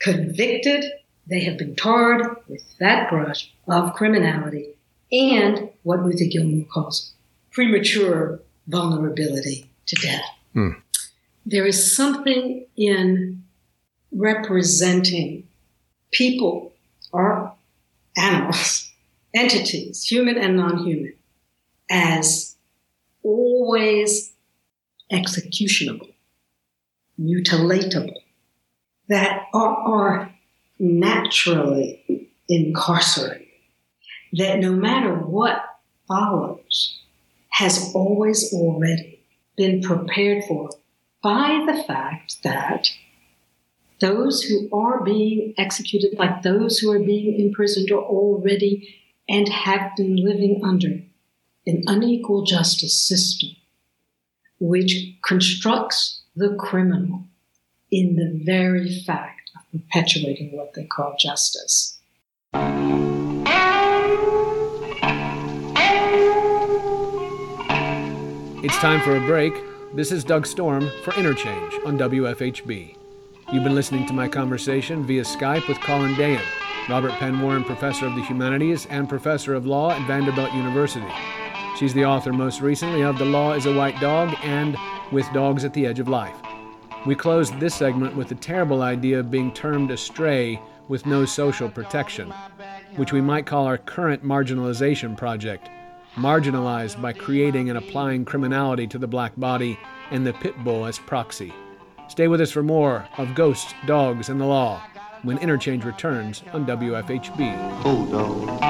[0.00, 0.84] convicted,
[1.26, 4.74] they have been tarred with that brush of criminality
[5.12, 7.12] and what Ruthie Gilmore calls
[7.52, 10.24] premature vulnerability to death.
[10.56, 10.80] Mm.
[11.46, 13.43] There is something in
[14.14, 15.46] representing
[16.12, 16.72] people
[17.12, 17.52] or
[18.16, 18.90] animals,
[19.34, 21.14] entities, human and non human,
[21.90, 22.56] as
[23.22, 24.32] always
[25.10, 26.08] executionable,
[27.20, 28.16] mutilatable,
[29.08, 30.34] that are, are
[30.78, 33.46] naturally incarcerated,
[34.32, 35.62] that no matter what
[36.08, 37.00] follows,
[37.50, 39.20] has always already
[39.56, 40.70] been prepared for
[41.22, 42.90] by the fact that
[44.00, 49.96] those who are being executed, like those who are being imprisoned, are already and have
[49.96, 51.00] been living under
[51.66, 53.50] an unequal justice system
[54.60, 57.24] which constructs the criminal
[57.90, 61.98] in the very fact of perpetuating what they call justice.
[68.62, 69.52] It's time for a break.
[69.94, 73.03] This is Doug Storm for Interchange on WFHB.
[73.52, 76.42] You've been listening to my conversation via Skype with Colin Dayan,
[76.88, 81.06] Robert Penn Warren Professor of the Humanities and Professor of Law at Vanderbilt University.
[81.78, 84.76] She's the author most recently of The Law is a White Dog and
[85.12, 86.36] With Dogs at the Edge of Life.
[87.06, 91.24] We closed this segment with the terrible idea of being termed a stray with no
[91.24, 92.32] social protection,
[92.96, 95.68] which we might call our current marginalization project.
[96.16, 99.76] marginalized by creating and applying criminality to the black body
[100.12, 101.52] and the pit bull as proxy.
[102.08, 104.82] Stay with us for more of Ghosts, Dogs, and the Law
[105.22, 107.82] when Interchange returns on WFHB.
[107.84, 108.60] Oh, dog.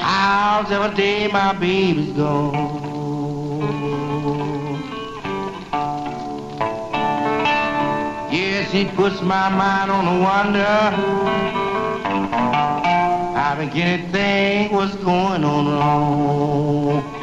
[0.00, 2.98] How's every day my baby's gone?
[8.30, 10.66] Yes, he puts my mind on a wonder.
[13.38, 17.17] I begin to think what's going on.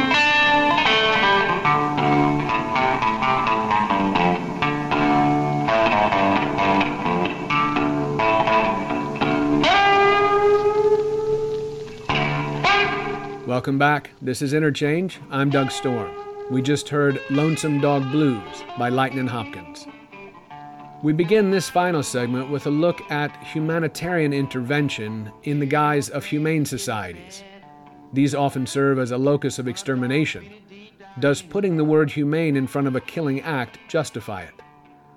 [13.56, 14.12] Welcome back.
[14.22, 15.22] This is Interchange.
[15.32, 16.12] I'm Doug Storm.
[16.52, 19.88] We just heard Lonesome Dog Blues by Lightnin' Hopkins.
[21.02, 26.26] We begin this final segment with a look at humanitarian intervention in the guise of
[26.26, 27.46] humane societies.
[28.12, 30.44] These often serve as a locus of extermination.
[31.22, 34.62] Does putting the word humane in front of a killing act justify it?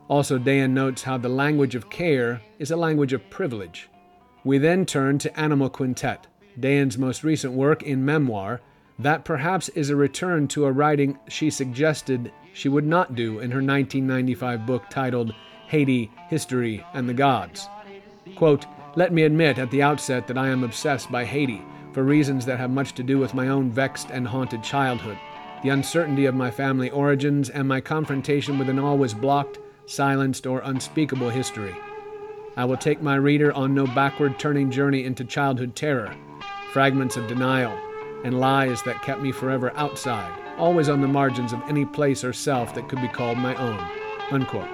[0.06, 3.88] Also, Dayan notes how the language of care is a language of privilege.
[4.44, 6.28] We then turn to Animal Quintet,
[6.60, 8.60] Dayan's most recent work in memoir,
[8.98, 13.52] that perhaps is a return to a writing she suggested she would not do in
[13.52, 15.32] her 1995 book titled
[15.68, 17.68] Haiti, History, and the Gods.
[18.34, 22.44] Quote, Let me admit at the outset that I am obsessed by Haiti for reasons
[22.46, 25.18] that have much to do with my own vexed and haunted childhood,
[25.62, 30.60] the uncertainty of my family origins, and my confrontation with an always blocked, silenced, or
[30.64, 31.74] unspeakable history.
[32.56, 36.16] I will take my reader on no backward turning journey into childhood terror
[36.72, 37.76] fragments of denial,
[38.24, 42.32] and lies that kept me forever outside, always on the margins of any place or
[42.32, 43.78] self that could be called my own.
[44.30, 44.68] Unquote.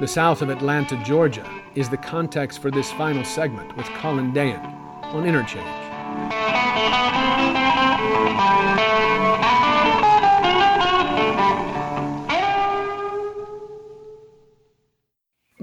[0.00, 4.64] The south of Atlanta, Georgia, is the context for this final segment with Colin Dayan
[5.04, 5.84] on Interchange.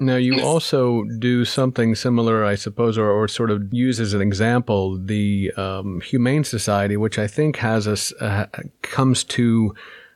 [0.02, 4.22] Now, you also do something similar, I suppose, or, or sort of use as an
[4.22, 8.48] example the um, Humane Society, which I think has us uh,
[8.82, 9.76] comes to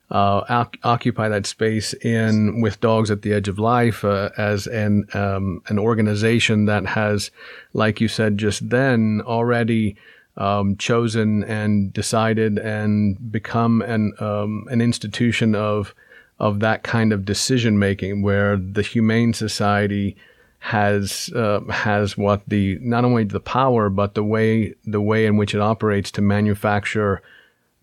[0.10, 5.06] uh, occupy that space in with dogs at the edge of life uh, as an
[5.14, 7.30] um, an organization that has,
[7.74, 9.96] like you said just then, already
[10.38, 15.94] um, chosen and decided and become an um, an institution of
[16.40, 20.16] of that kind of decision making where the humane society
[20.60, 25.38] has uh, has what the not only the power but the way the way in
[25.38, 27.22] which it operates to manufacture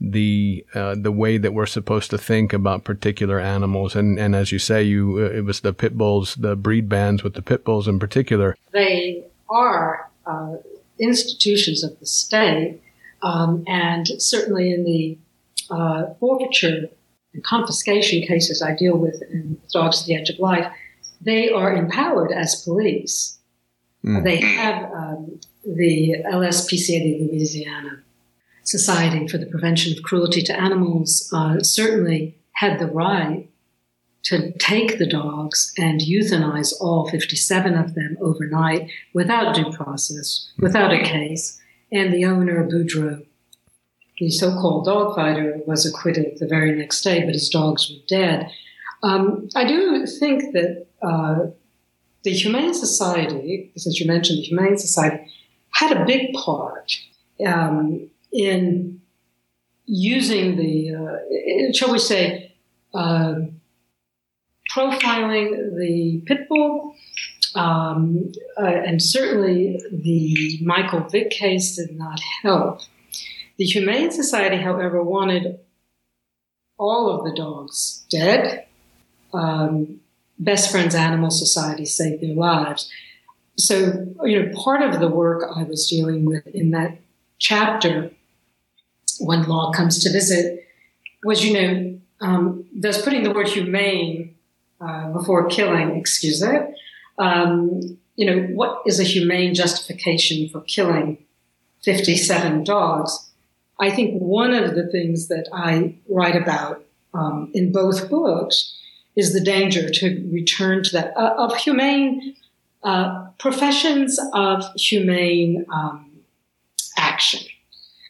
[0.00, 3.94] the uh, the way that we're supposed to think about particular animals.
[3.94, 7.22] And and as you say you uh, it was the pit bulls the breed bans
[7.22, 8.56] with the pit bulls in particular.
[8.72, 10.56] They are uh,
[10.98, 12.80] institutions of the state
[13.22, 15.18] um, and certainly in the
[15.70, 16.88] uh, forfeiture
[17.34, 20.72] and confiscation cases I deal with in Dogs at the Edge of Life,
[21.20, 23.38] they are empowered as police.
[24.04, 24.24] Mm.
[24.24, 28.02] They have um, the LSPCA de Louisiana
[28.64, 33.48] Society for the Prevention of Cruelty to Animals uh, certainly had the right
[34.24, 40.92] to take the dogs and euthanize all 57 of them overnight without due process, without
[40.92, 41.60] a case.
[41.90, 43.26] And the owner, Boudreaux,
[44.22, 48.48] the so-called dog fighter was acquitted the very next day, but his dogs were dead.
[49.02, 51.46] Um, I do think that uh,
[52.22, 55.28] the Humane Society, since you mentioned the Humane Society,
[55.70, 56.96] had a big part
[57.44, 59.00] um, in
[59.86, 62.54] using the, uh, shall we say,
[62.94, 63.34] uh,
[64.72, 66.94] profiling the pit bull.
[67.56, 72.82] Um, uh, and certainly the Michael Vick case did not help.
[73.56, 75.58] The Humane Society, however, wanted
[76.78, 78.66] all of the dogs dead.
[79.32, 80.00] Um,
[80.38, 82.90] Best Friends Animal Society saved their lives.
[83.56, 86.98] So, you know, part of the work I was dealing with in that
[87.38, 88.10] chapter,
[89.20, 90.66] when law comes to visit,
[91.24, 94.34] was, you know, um, does putting the word humane
[94.80, 96.74] uh, before killing excuse it?
[97.18, 101.18] Um, you know, what is a humane justification for killing
[101.82, 103.31] 57 dogs?
[103.82, 108.78] I think one of the things that I write about um, in both books
[109.16, 112.36] is the danger to return to that uh, of humane
[112.84, 116.12] uh, professions of humane um,
[116.96, 117.40] action.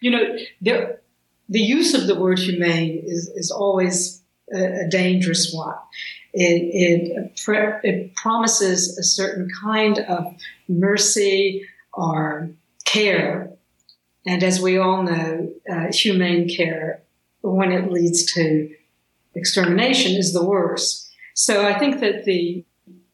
[0.03, 1.01] You know, there,
[1.49, 4.23] the use of the word humane is, is always
[4.55, 5.75] a, a dangerous one.
[6.35, 10.35] It, it, it promises a certain kind of
[10.69, 12.51] mercy or
[12.85, 13.53] care
[14.27, 17.03] and as we all know, uh, humane care
[17.41, 18.73] when it leads to
[19.35, 21.13] extermination is the worst.
[21.35, 22.65] So I think that the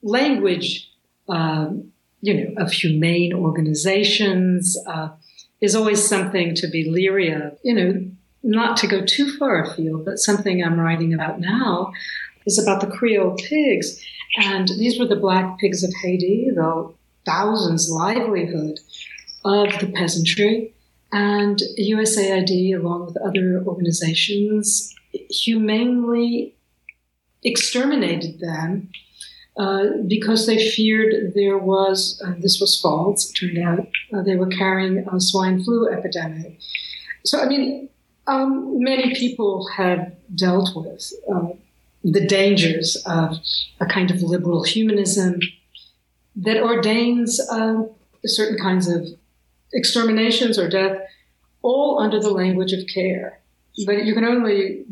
[0.02, 0.90] language,
[1.28, 5.10] um, you know, of humane organizations uh,
[5.60, 7.58] is always something to be leery of.
[7.62, 8.10] You know,
[8.42, 11.92] not to go too far afield, but something I'm writing about now
[12.46, 14.02] is about the Creole pigs.
[14.36, 16.92] And these were the black pigs of Haiti, the
[17.24, 18.78] thousands livelihood
[19.44, 20.74] of the peasantry.
[21.12, 24.94] And USAID, along with other organizations,
[25.30, 26.54] humanely
[27.42, 28.90] exterminated them
[29.56, 34.36] uh, because they feared there was, uh, this was false, it turned out, uh, they
[34.36, 36.58] were carrying a swine flu epidemic.
[37.24, 37.88] So, I mean,
[38.26, 41.48] um, many people have dealt with uh,
[42.04, 43.38] the dangers of
[43.80, 45.40] a kind of liberal humanism
[46.36, 47.82] that ordains uh,
[48.24, 49.08] certain kinds of
[49.72, 50.98] exterminations or death,
[51.62, 53.40] all under the language of care.
[53.86, 54.84] But you can only,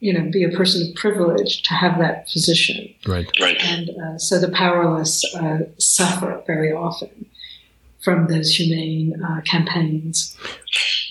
[0.00, 2.94] you know, be a person of privilege to have that position.
[3.06, 3.30] Right.
[3.40, 3.62] Right.
[3.62, 7.26] And uh, so the powerless uh, suffer very often
[8.02, 10.36] from those humane uh, campaigns.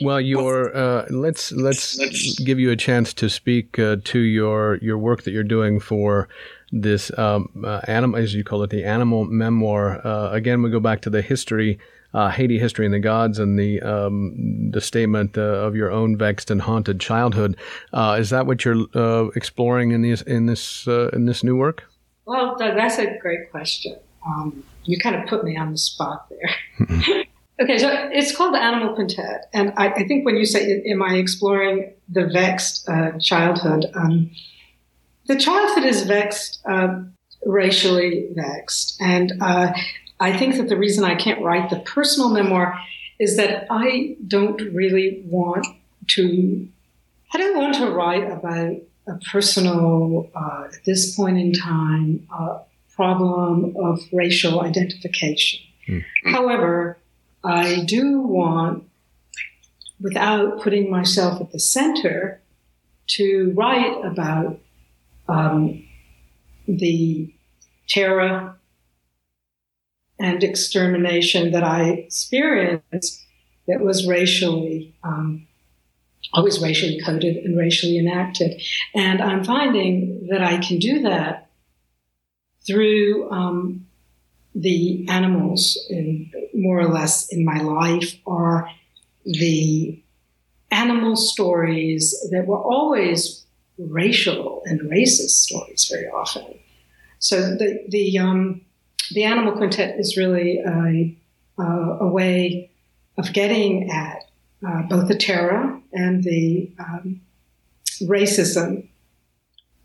[0.01, 4.77] Well, your uh, let's, let's, let's give you a chance to speak uh, to your
[4.77, 6.27] your work that you're doing for
[6.71, 10.05] this um, uh, animal, as you call it, the animal memoir.
[10.05, 11.79] Uh, again, we go back to the history,
[12.15, 16.17] uh, Haiti history and the gods, and the um, the statement uh, of your own
[16.17, 17.55] vexed and haunted childhood.
[17.93, 18.87] is that what you're
[19.35, 21.83] exploring in this in this in this new work?
[22.25, 23.97] Well, that's a great question.
[24.25, 27.25] Um, you kind of put me on the spot there.
[27.57, 31.15] Okay, so it's called Animal Quintet, and I, I think when you say, "Am I
[31.15, 34.29] exploring the vexed uh, childhood?" Um,
[35.27, 36.99] the childhood is vexed, uh,
[37.45, 39.71] racially vexed, and uh,
[40.19, 42.79] I think that the reason I can't write the personal memoir
[43.19, 45.65] is that I don't really want
[46.07, 46.67] to.
[47.33, 52.59] I don't want to write about a personal, uh, at this point in time, uh,
[52.95, 55.59] problem of racial identification.
[55.87, 56.03] Mm.
[56.25, 56.97] However
[57.43, 58.85] I do want,
[59.99, 62.41] without putting myself at the center,
[63.07, 64.59] to write about
[65.27, 65.85] um,
[66.67, 67.31] the
[67.87, 68.54] terror
[70.19, 73.23] and extermination that I experienced
[73.67, 75.47] that was racially, um,
[76.33, 78.61] always racially coded and racially enacted.
[78.93, 81.49] And I'm finding that I can do that
[82.65, 83.85] through um,
[84.53, 88.69] the animals in more or less in my life are
[89.25, 90.01] the
[90.71, 93.45] animal stories that were always
[93.77, 96.59] racial and racist stories very often.
[97.19, 98.61] So the the um,
[99.11, 101.15] the animal quintet is really a,
[101.59, 102.71] uh, a way
[103.17, 104.23] of getting at
[104.67, 107.21] uh, both the terror and the um,
[108.01, 108.87] racism,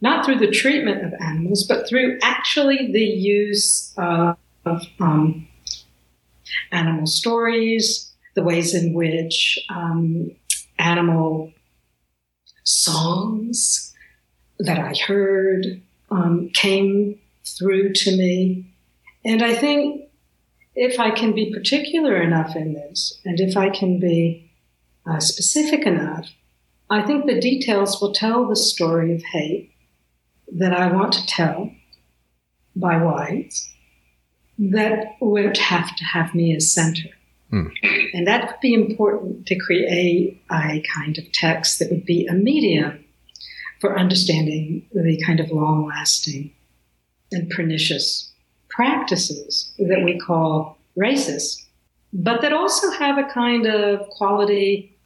[0.00, 4.36] not through the treatment of animals, but through actually the use of
[4.66, 5.48] of um,
[6.72, 10.30] animal stories, the ways in which um,
[10.78, 11.52] animal
[12.64, 13.94] songs
[14.58, 15.80] that I heard
[16.10, 18.69] um, came through to me.
[19.24, 20.08] And I think
[20.74, 24.50] if I can be particular enough in this, and if I can be
[25.06, 26.28] uh, specific enough,
[26.88, 29.72] I think the details will tell the story of hate
[30.52, 31.70] that I want to tell
[32.74, 33.72] by whites
[34.58, 37.08] that won't have to have me as center.
[37.50, 37.68] Hmm.
[38.12, 42.34] And that would be important to create a kind of text that would be a
[42.34, 43.04] medium
[43.80, 46.52] for understanding the kind of long lasting
[47.32, 48.29] and pernicious
[48.80, 51.66] practices that we call racist,
[52.14, 54.96] but that also have a kind of quality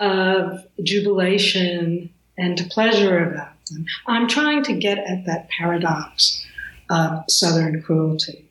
[0.00, 3.86] of jubilation and pleasure about them.
[4.08, 6.44] I'm trying to get at that paradox
[6.90, 8.44] of Southern cruelty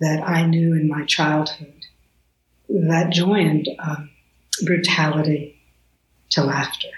[0.00, 1.86] that I knew in my childhood
[2.68, 4.10] that joined um,
[4.64, 5.56] brutality
[6.30, 6.88] to laughter.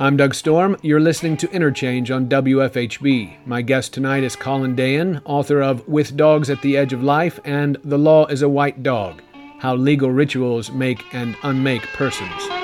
[0.00, 0.76] I'm Doug Storm.
[0.80, 3.44] You're listening to Interchange on WFHB.
[3.44, 7.40] My guest tonight is Colin Dayan, author of With Dogs at the Edge of Life
[7.44, 9.22] and The Law is a White Dog
[9.58, 12.57] How Legal Rituals Make and Unmake Persons.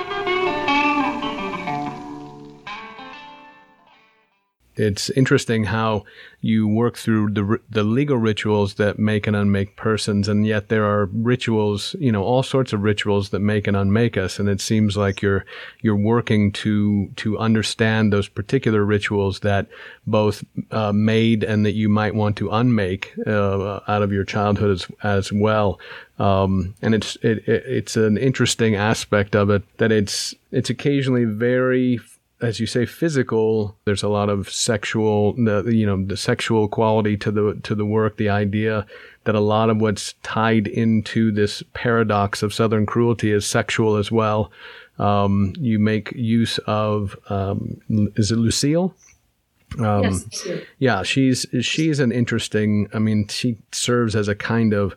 [4.76, 6.04] It's interesting how
[6.40, 10.84] you work through the the legal rituals that make and unmake persons, and yet there
[10.84, 14.38] are rituals, you know, all sorts of rituals that make and unmake us.
[14.38, 15.44] And it seems like you're
[15.80, 19.68] you're working to to understand those particular rituals that
[20.06, 24.70] both uh, made and that you might want to unmake uh, out of your childhood
[24.70, 25.80] as as well.
[26.18, 31.24] Um, and it's it, it, it's an interesting aspect of it that it's it's occasionally
[31.24, 32.00] very
[32.44, 33.76] as you say, physical.
[33.86, 38.16] There's a lot of sexual, you know, the sexual quality to the to the work.
[38.18, 38.86] The idea
[39.24, 44.12] that a lot of what's tied into this paradox of Southern cruelty is sexual as
[44.12, 44.52] well.
[44.98, 47.80] Um, you make use of um,
[48.16, 48.94] is it Lucille?
[49.78, 50.46] Um, yes.
[50.78, 52.88] Yeah, she's she's an interesting.
[52.92, 54.94] I mean, she serves as a kind of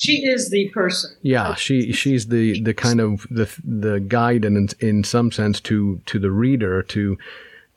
[0.00, 1.14] she is the person.
[1.20, 5.60] Yeah, she she's the the kind of the the guide and in, in some sense
[5.62, 7.18] to to the reader to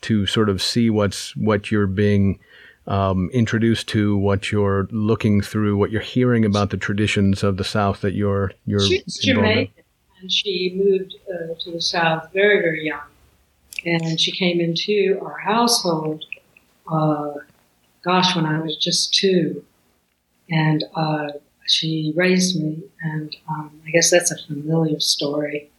[0.02, 2.40] to sort of see what's what you're being
[2.88, 7.64] um, introduced to, what you're looking through, what you're hearing about the traditions of the
[7.66, 8.80] South that you're you're.
[8.80, 9.84] She's Jamaican,
[10.22, 13.02] and she moved uh, to the South very very young,
[13.86, 16.24] and she came into our household.
[16.90, 17.34] Uh,
[18.02, 19.66] gosh, when I was just two,
[20.50, 21.28] and uh,
[21.68, 25.70] she raised me, and um, I guess that's a familiar story,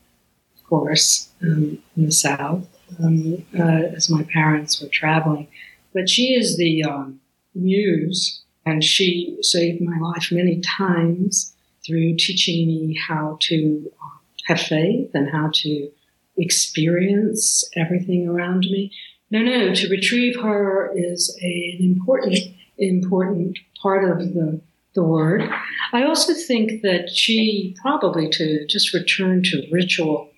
[0.57, 2.67] of course, um, in the South,
[3.03, 5.49] um, uh, as my parents were traveling.
[5.93, 7.21] But she is the um,
[7.55, 11.55] muse, and she saved my life many times
[11.87, 15.91] through teaching me how to uh, have faith and how to
[16.37, 18.91] experience everything around me.
[19.31, 22.39] No, no, to retrieve her is a, an important,
[22.79, 24.61] important part of the
[24.95, 25.49] the word.
[25.93, 30.31] I also think that she probably to just return to ritual.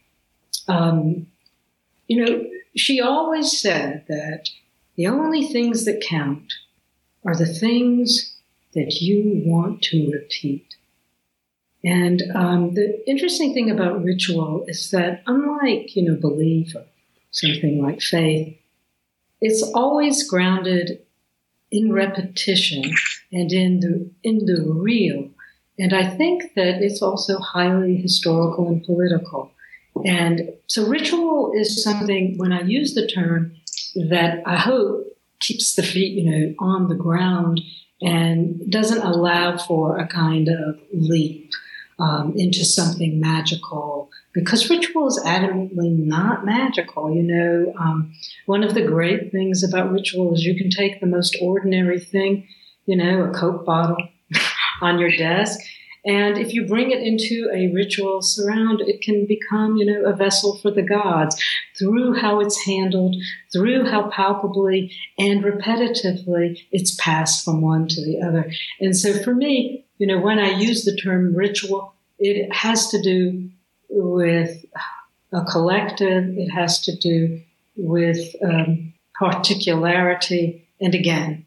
[0.68, 1.26] Um,
[2.08, 2.44] you know,
[2.76, 4.48] she always said that
[4.96, 6.52] the only things that count
[7.24, 8.34] are the things
[8.74, 10.76] that you want to repeat.
[11.84, 16.84] And um, the interesting thing about ritual is that, unlike you know belief or
[17.30, 18.58] something like faith,
[19.40, 21.05] it's always grounded
[21.70, 22.84] in repetition
[23.32, 25.30] and in the in the real.
[25.78, 29.52] And I think that it's also highly historical and political.
[30.04, 33.52] And so ritual is something when I use the term
[34.08, 35.06] that I hope
[35.40, 37.60] keeps the feet, you know, on the ground
[38.00, 41.50] and doesn't allow for a kind of leap
[41.98, 47.12] um, into something magical because ritual is adamantly not magical.
[47.12, 48.12] You know, um,
[48.44, 52.46] one of the great things about ritual is you can take the most ordinary thing,
[52.84, 53.96] you know, a Coke bottle
[54.82, 55.58] on your desk,
[56.06, 60.14] and if you bring it into a ritual surround, it can become, you know, a
[60.14, 61.36] vessel for the gods
[61.76, 63.16] through how it's handled,
[63.52, 68.52] through how palpably and repetitively it's passed from one to the other.
[68.80, 73.02] And so for me, you know, when I use the term ritual, it has to
[73.02, 73.50] do
[73.96, 74.64] with
[75.32, 77.40] a collective, it has to do
[77.76, 81.44] with um, particularity, and again,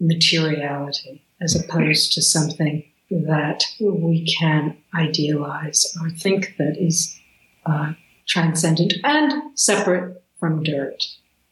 [0.00, 7.18] materiality, as opposed to something that we can idealize or think that is
[7.66, 7.92] uh,
[8.26, 11.04] transcendent and separate from dirt.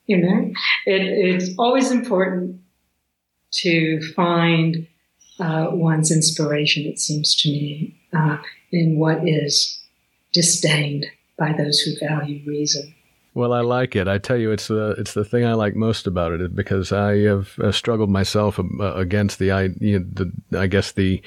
[0.06, 0.52] You know,
[0.86, 2.60] it, it's always important
[3.52, 4.86] to find
[5.40, 8.38] uh, one's inspiration, it seems to me, uh,
[8.72, 9.80] in what is
[10.34, 11.06] disdained
[11.38, 12.94] by those who value reason.
[13.34, 14.06] Well, I like it.
[14.06, 17.18] I tell you, it's the it's the thing I like most about it because I
[17.22, 21.20] have uh, struggled myself uh, against the I you know, the I guess the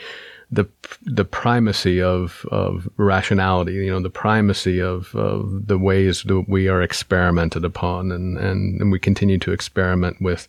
[0.49, 0.65] the
[1.01, 3.73] the primacy of of rationality.
[3.73, 8.79] You know, the primacy of, of the ways that we are experimented upon, and, and
[8.79, 10.47] and we continue to experiment with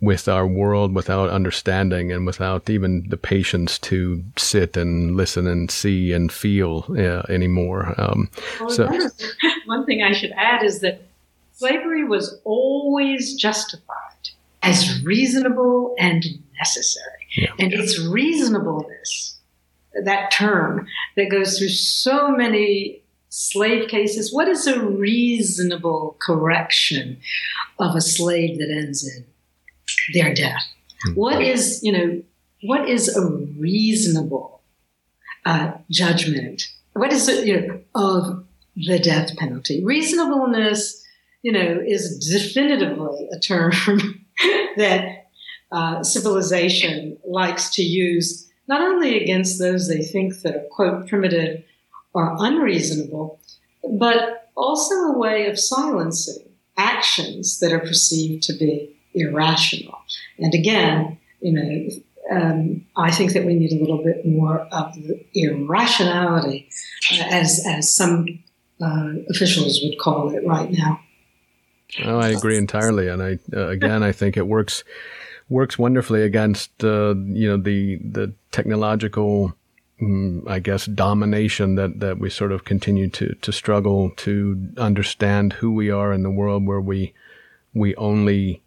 [0.00, 5.70] with our world without understanding and without even the patience to sit and listen and
[5.70, 7.94] see and feel uh, anymore.
[7.98, 8.30] Um,
[8.60, 8.90] well, so,
[9.66, 11.02] one thing I should add is that
[11.54, 13.94] slavery was always justified
[14.62, 16.24] as reasonable and
[16.58, 17.26] necessary.
[17.36, 17.52] Yeah.
[17.58, 19.38] And it's reasonableness,
[20.04, 20.86] that term
[21.16, 24.32] that goes through so many slave cases.
[24.32, 27.18] What is a reasonable correction
[27.78, 29.24] of a slave that ends in
[30.12, 30.62] their death.
[31.02, 31.14] Hmm.
[31.14, 32.22] What is, you know,
[32.62, 33.26] what is a
[33.58, 34.62] reasonable
[35.44, 36.62] uh, judgment?
[36.94, 38.44] What is it, you know, of
[38.76, 39.84] the death penalty?
[39.84, 41.04] Reasonableness,
[41.42, 43.70] you know, is definitively a term
[44.76, 45.26] that
[45.72, 51.62] uh, civilization likes to use not only against those they think that are quote primitive
[52.12, 53.38] or unreasonable,
[53.88, 59.98] but also a way of silencing actions that are perceived to be irrational.
[60.38, 61.88] And again, you know,
[62.30, 66.68] um, I think that we need a little bit more of the irrationality,
[67.12, 68.26] uh, as as some
[68.80, 71.00] uh, officials would call it right now.
[72.04, 74.82] Oh, I agree entirely, and I uh, again I think it works
[75.48, 79.54] works wonderfully against uh, you know the the technological.
[79.98, 85.54] Mm, I guess domination that, that we sort of continue to, to struggle to understand
[85.54, 87.14] who we are in the world where we
[87.72, 88.60] we only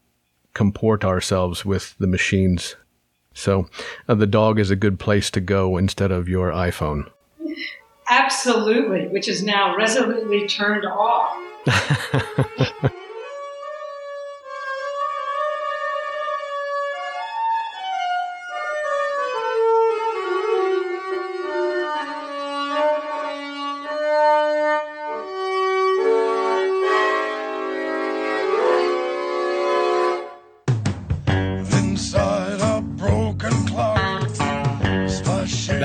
[0.60, 2.76] comport ourselves with the machines.
[3.34, 3.70] So
[4.10, 7.10] uh, the dog is a good place to go instead of your iPhone.
[8.10, 11.34] Absolutely, which is now resolutely turned off.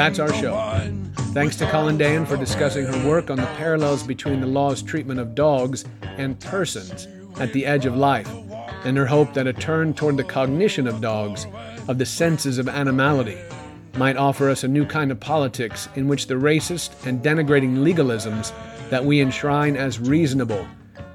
[0.05, 0.55] That's our show.
[1.33, 5.19] Thanks to Colin Dayan for discussing her work on the parallels between the law's treatment
[5.19, 7.09] of dogs and persons
[7.41, 8.29] at the edge of life,
[8.85, 11.47] and her hope that a turn toward the cognition of dogs,
[11.89, 13.39] of the senses of animality,
[13.97, 18.53] might offer us a new kind of politics in which the racist and denigrating legalisms
[18.91, 20.67] that we enshrine as reasonable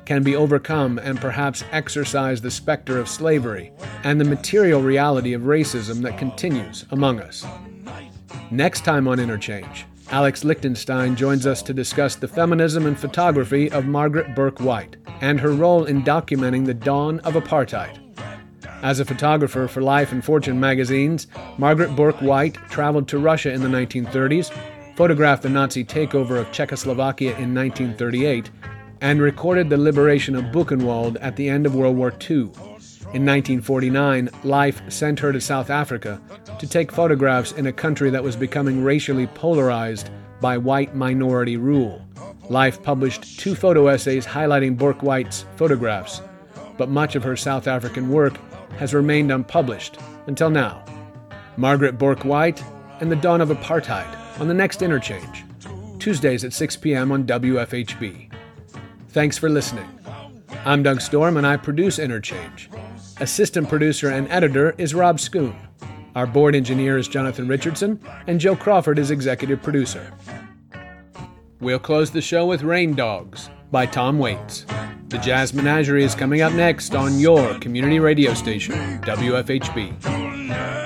[0.06, 3.72] can be overcome and perhaps exorcise the specter of slavery
[4.04, 7.46] and the material reality of racism that continues among us.
[8.52, 13.86] Next time on Interchange, Alex Lichtenstein joins us to discuss the feminism and photography of
[13.86, 18.00] Margaret Bourke White and her role in documenting the dawn of apartheid.
[18.82, 21.28] As a photographer for Life and Fortune magazines,
[21.60, 24.52] Margaret Bourke White traveled to Russia in the 1930s,
[24.96, 28.50] photographed the Nazi takeover of Czechoslovakia in 1938,
[29.02, 32.50] and recorded the liberation of Buchenwald at the end of World War II.
[33.12, 36.22] In 1949, Life sent her to South Africa
[36.60, 42.06] to take photographs in a country that was becoming racially polarized by white minority rule.
[42.50, 46.22] Life published two photo essays highlighting Bourke White's photographs,
[46.78, 48.38] but much of her South African work
[48.78, 49.98] has remained unpublished
[50.28, 50.86] until now.
[51.58, 52.64] Margaret Bourke White
[53.00, 55.46] and the Dawn of Apartheid on the next interchange,
[55.98, 57.12] Tuesdays at 6 p.m.
[57.12, 58.32] on WFHB.
[59.08, 59.90] Thanks for listening.
[60.64, 62.70] I'm Doug Storm and I produce Interchange.
[63.22, 65.54] Assistant producer and editor is Rob Schoon.
[66.16, 70.14] Our board engineer is Jonathan Richardson, and Joe Crawford is executive producer.
[71.60, 74.66] We'll close the show with Rain Dogs by Tom Waits.
[75.10, 80.79] The Jazz Menagerie is coming up next on your community radio station, WFHB.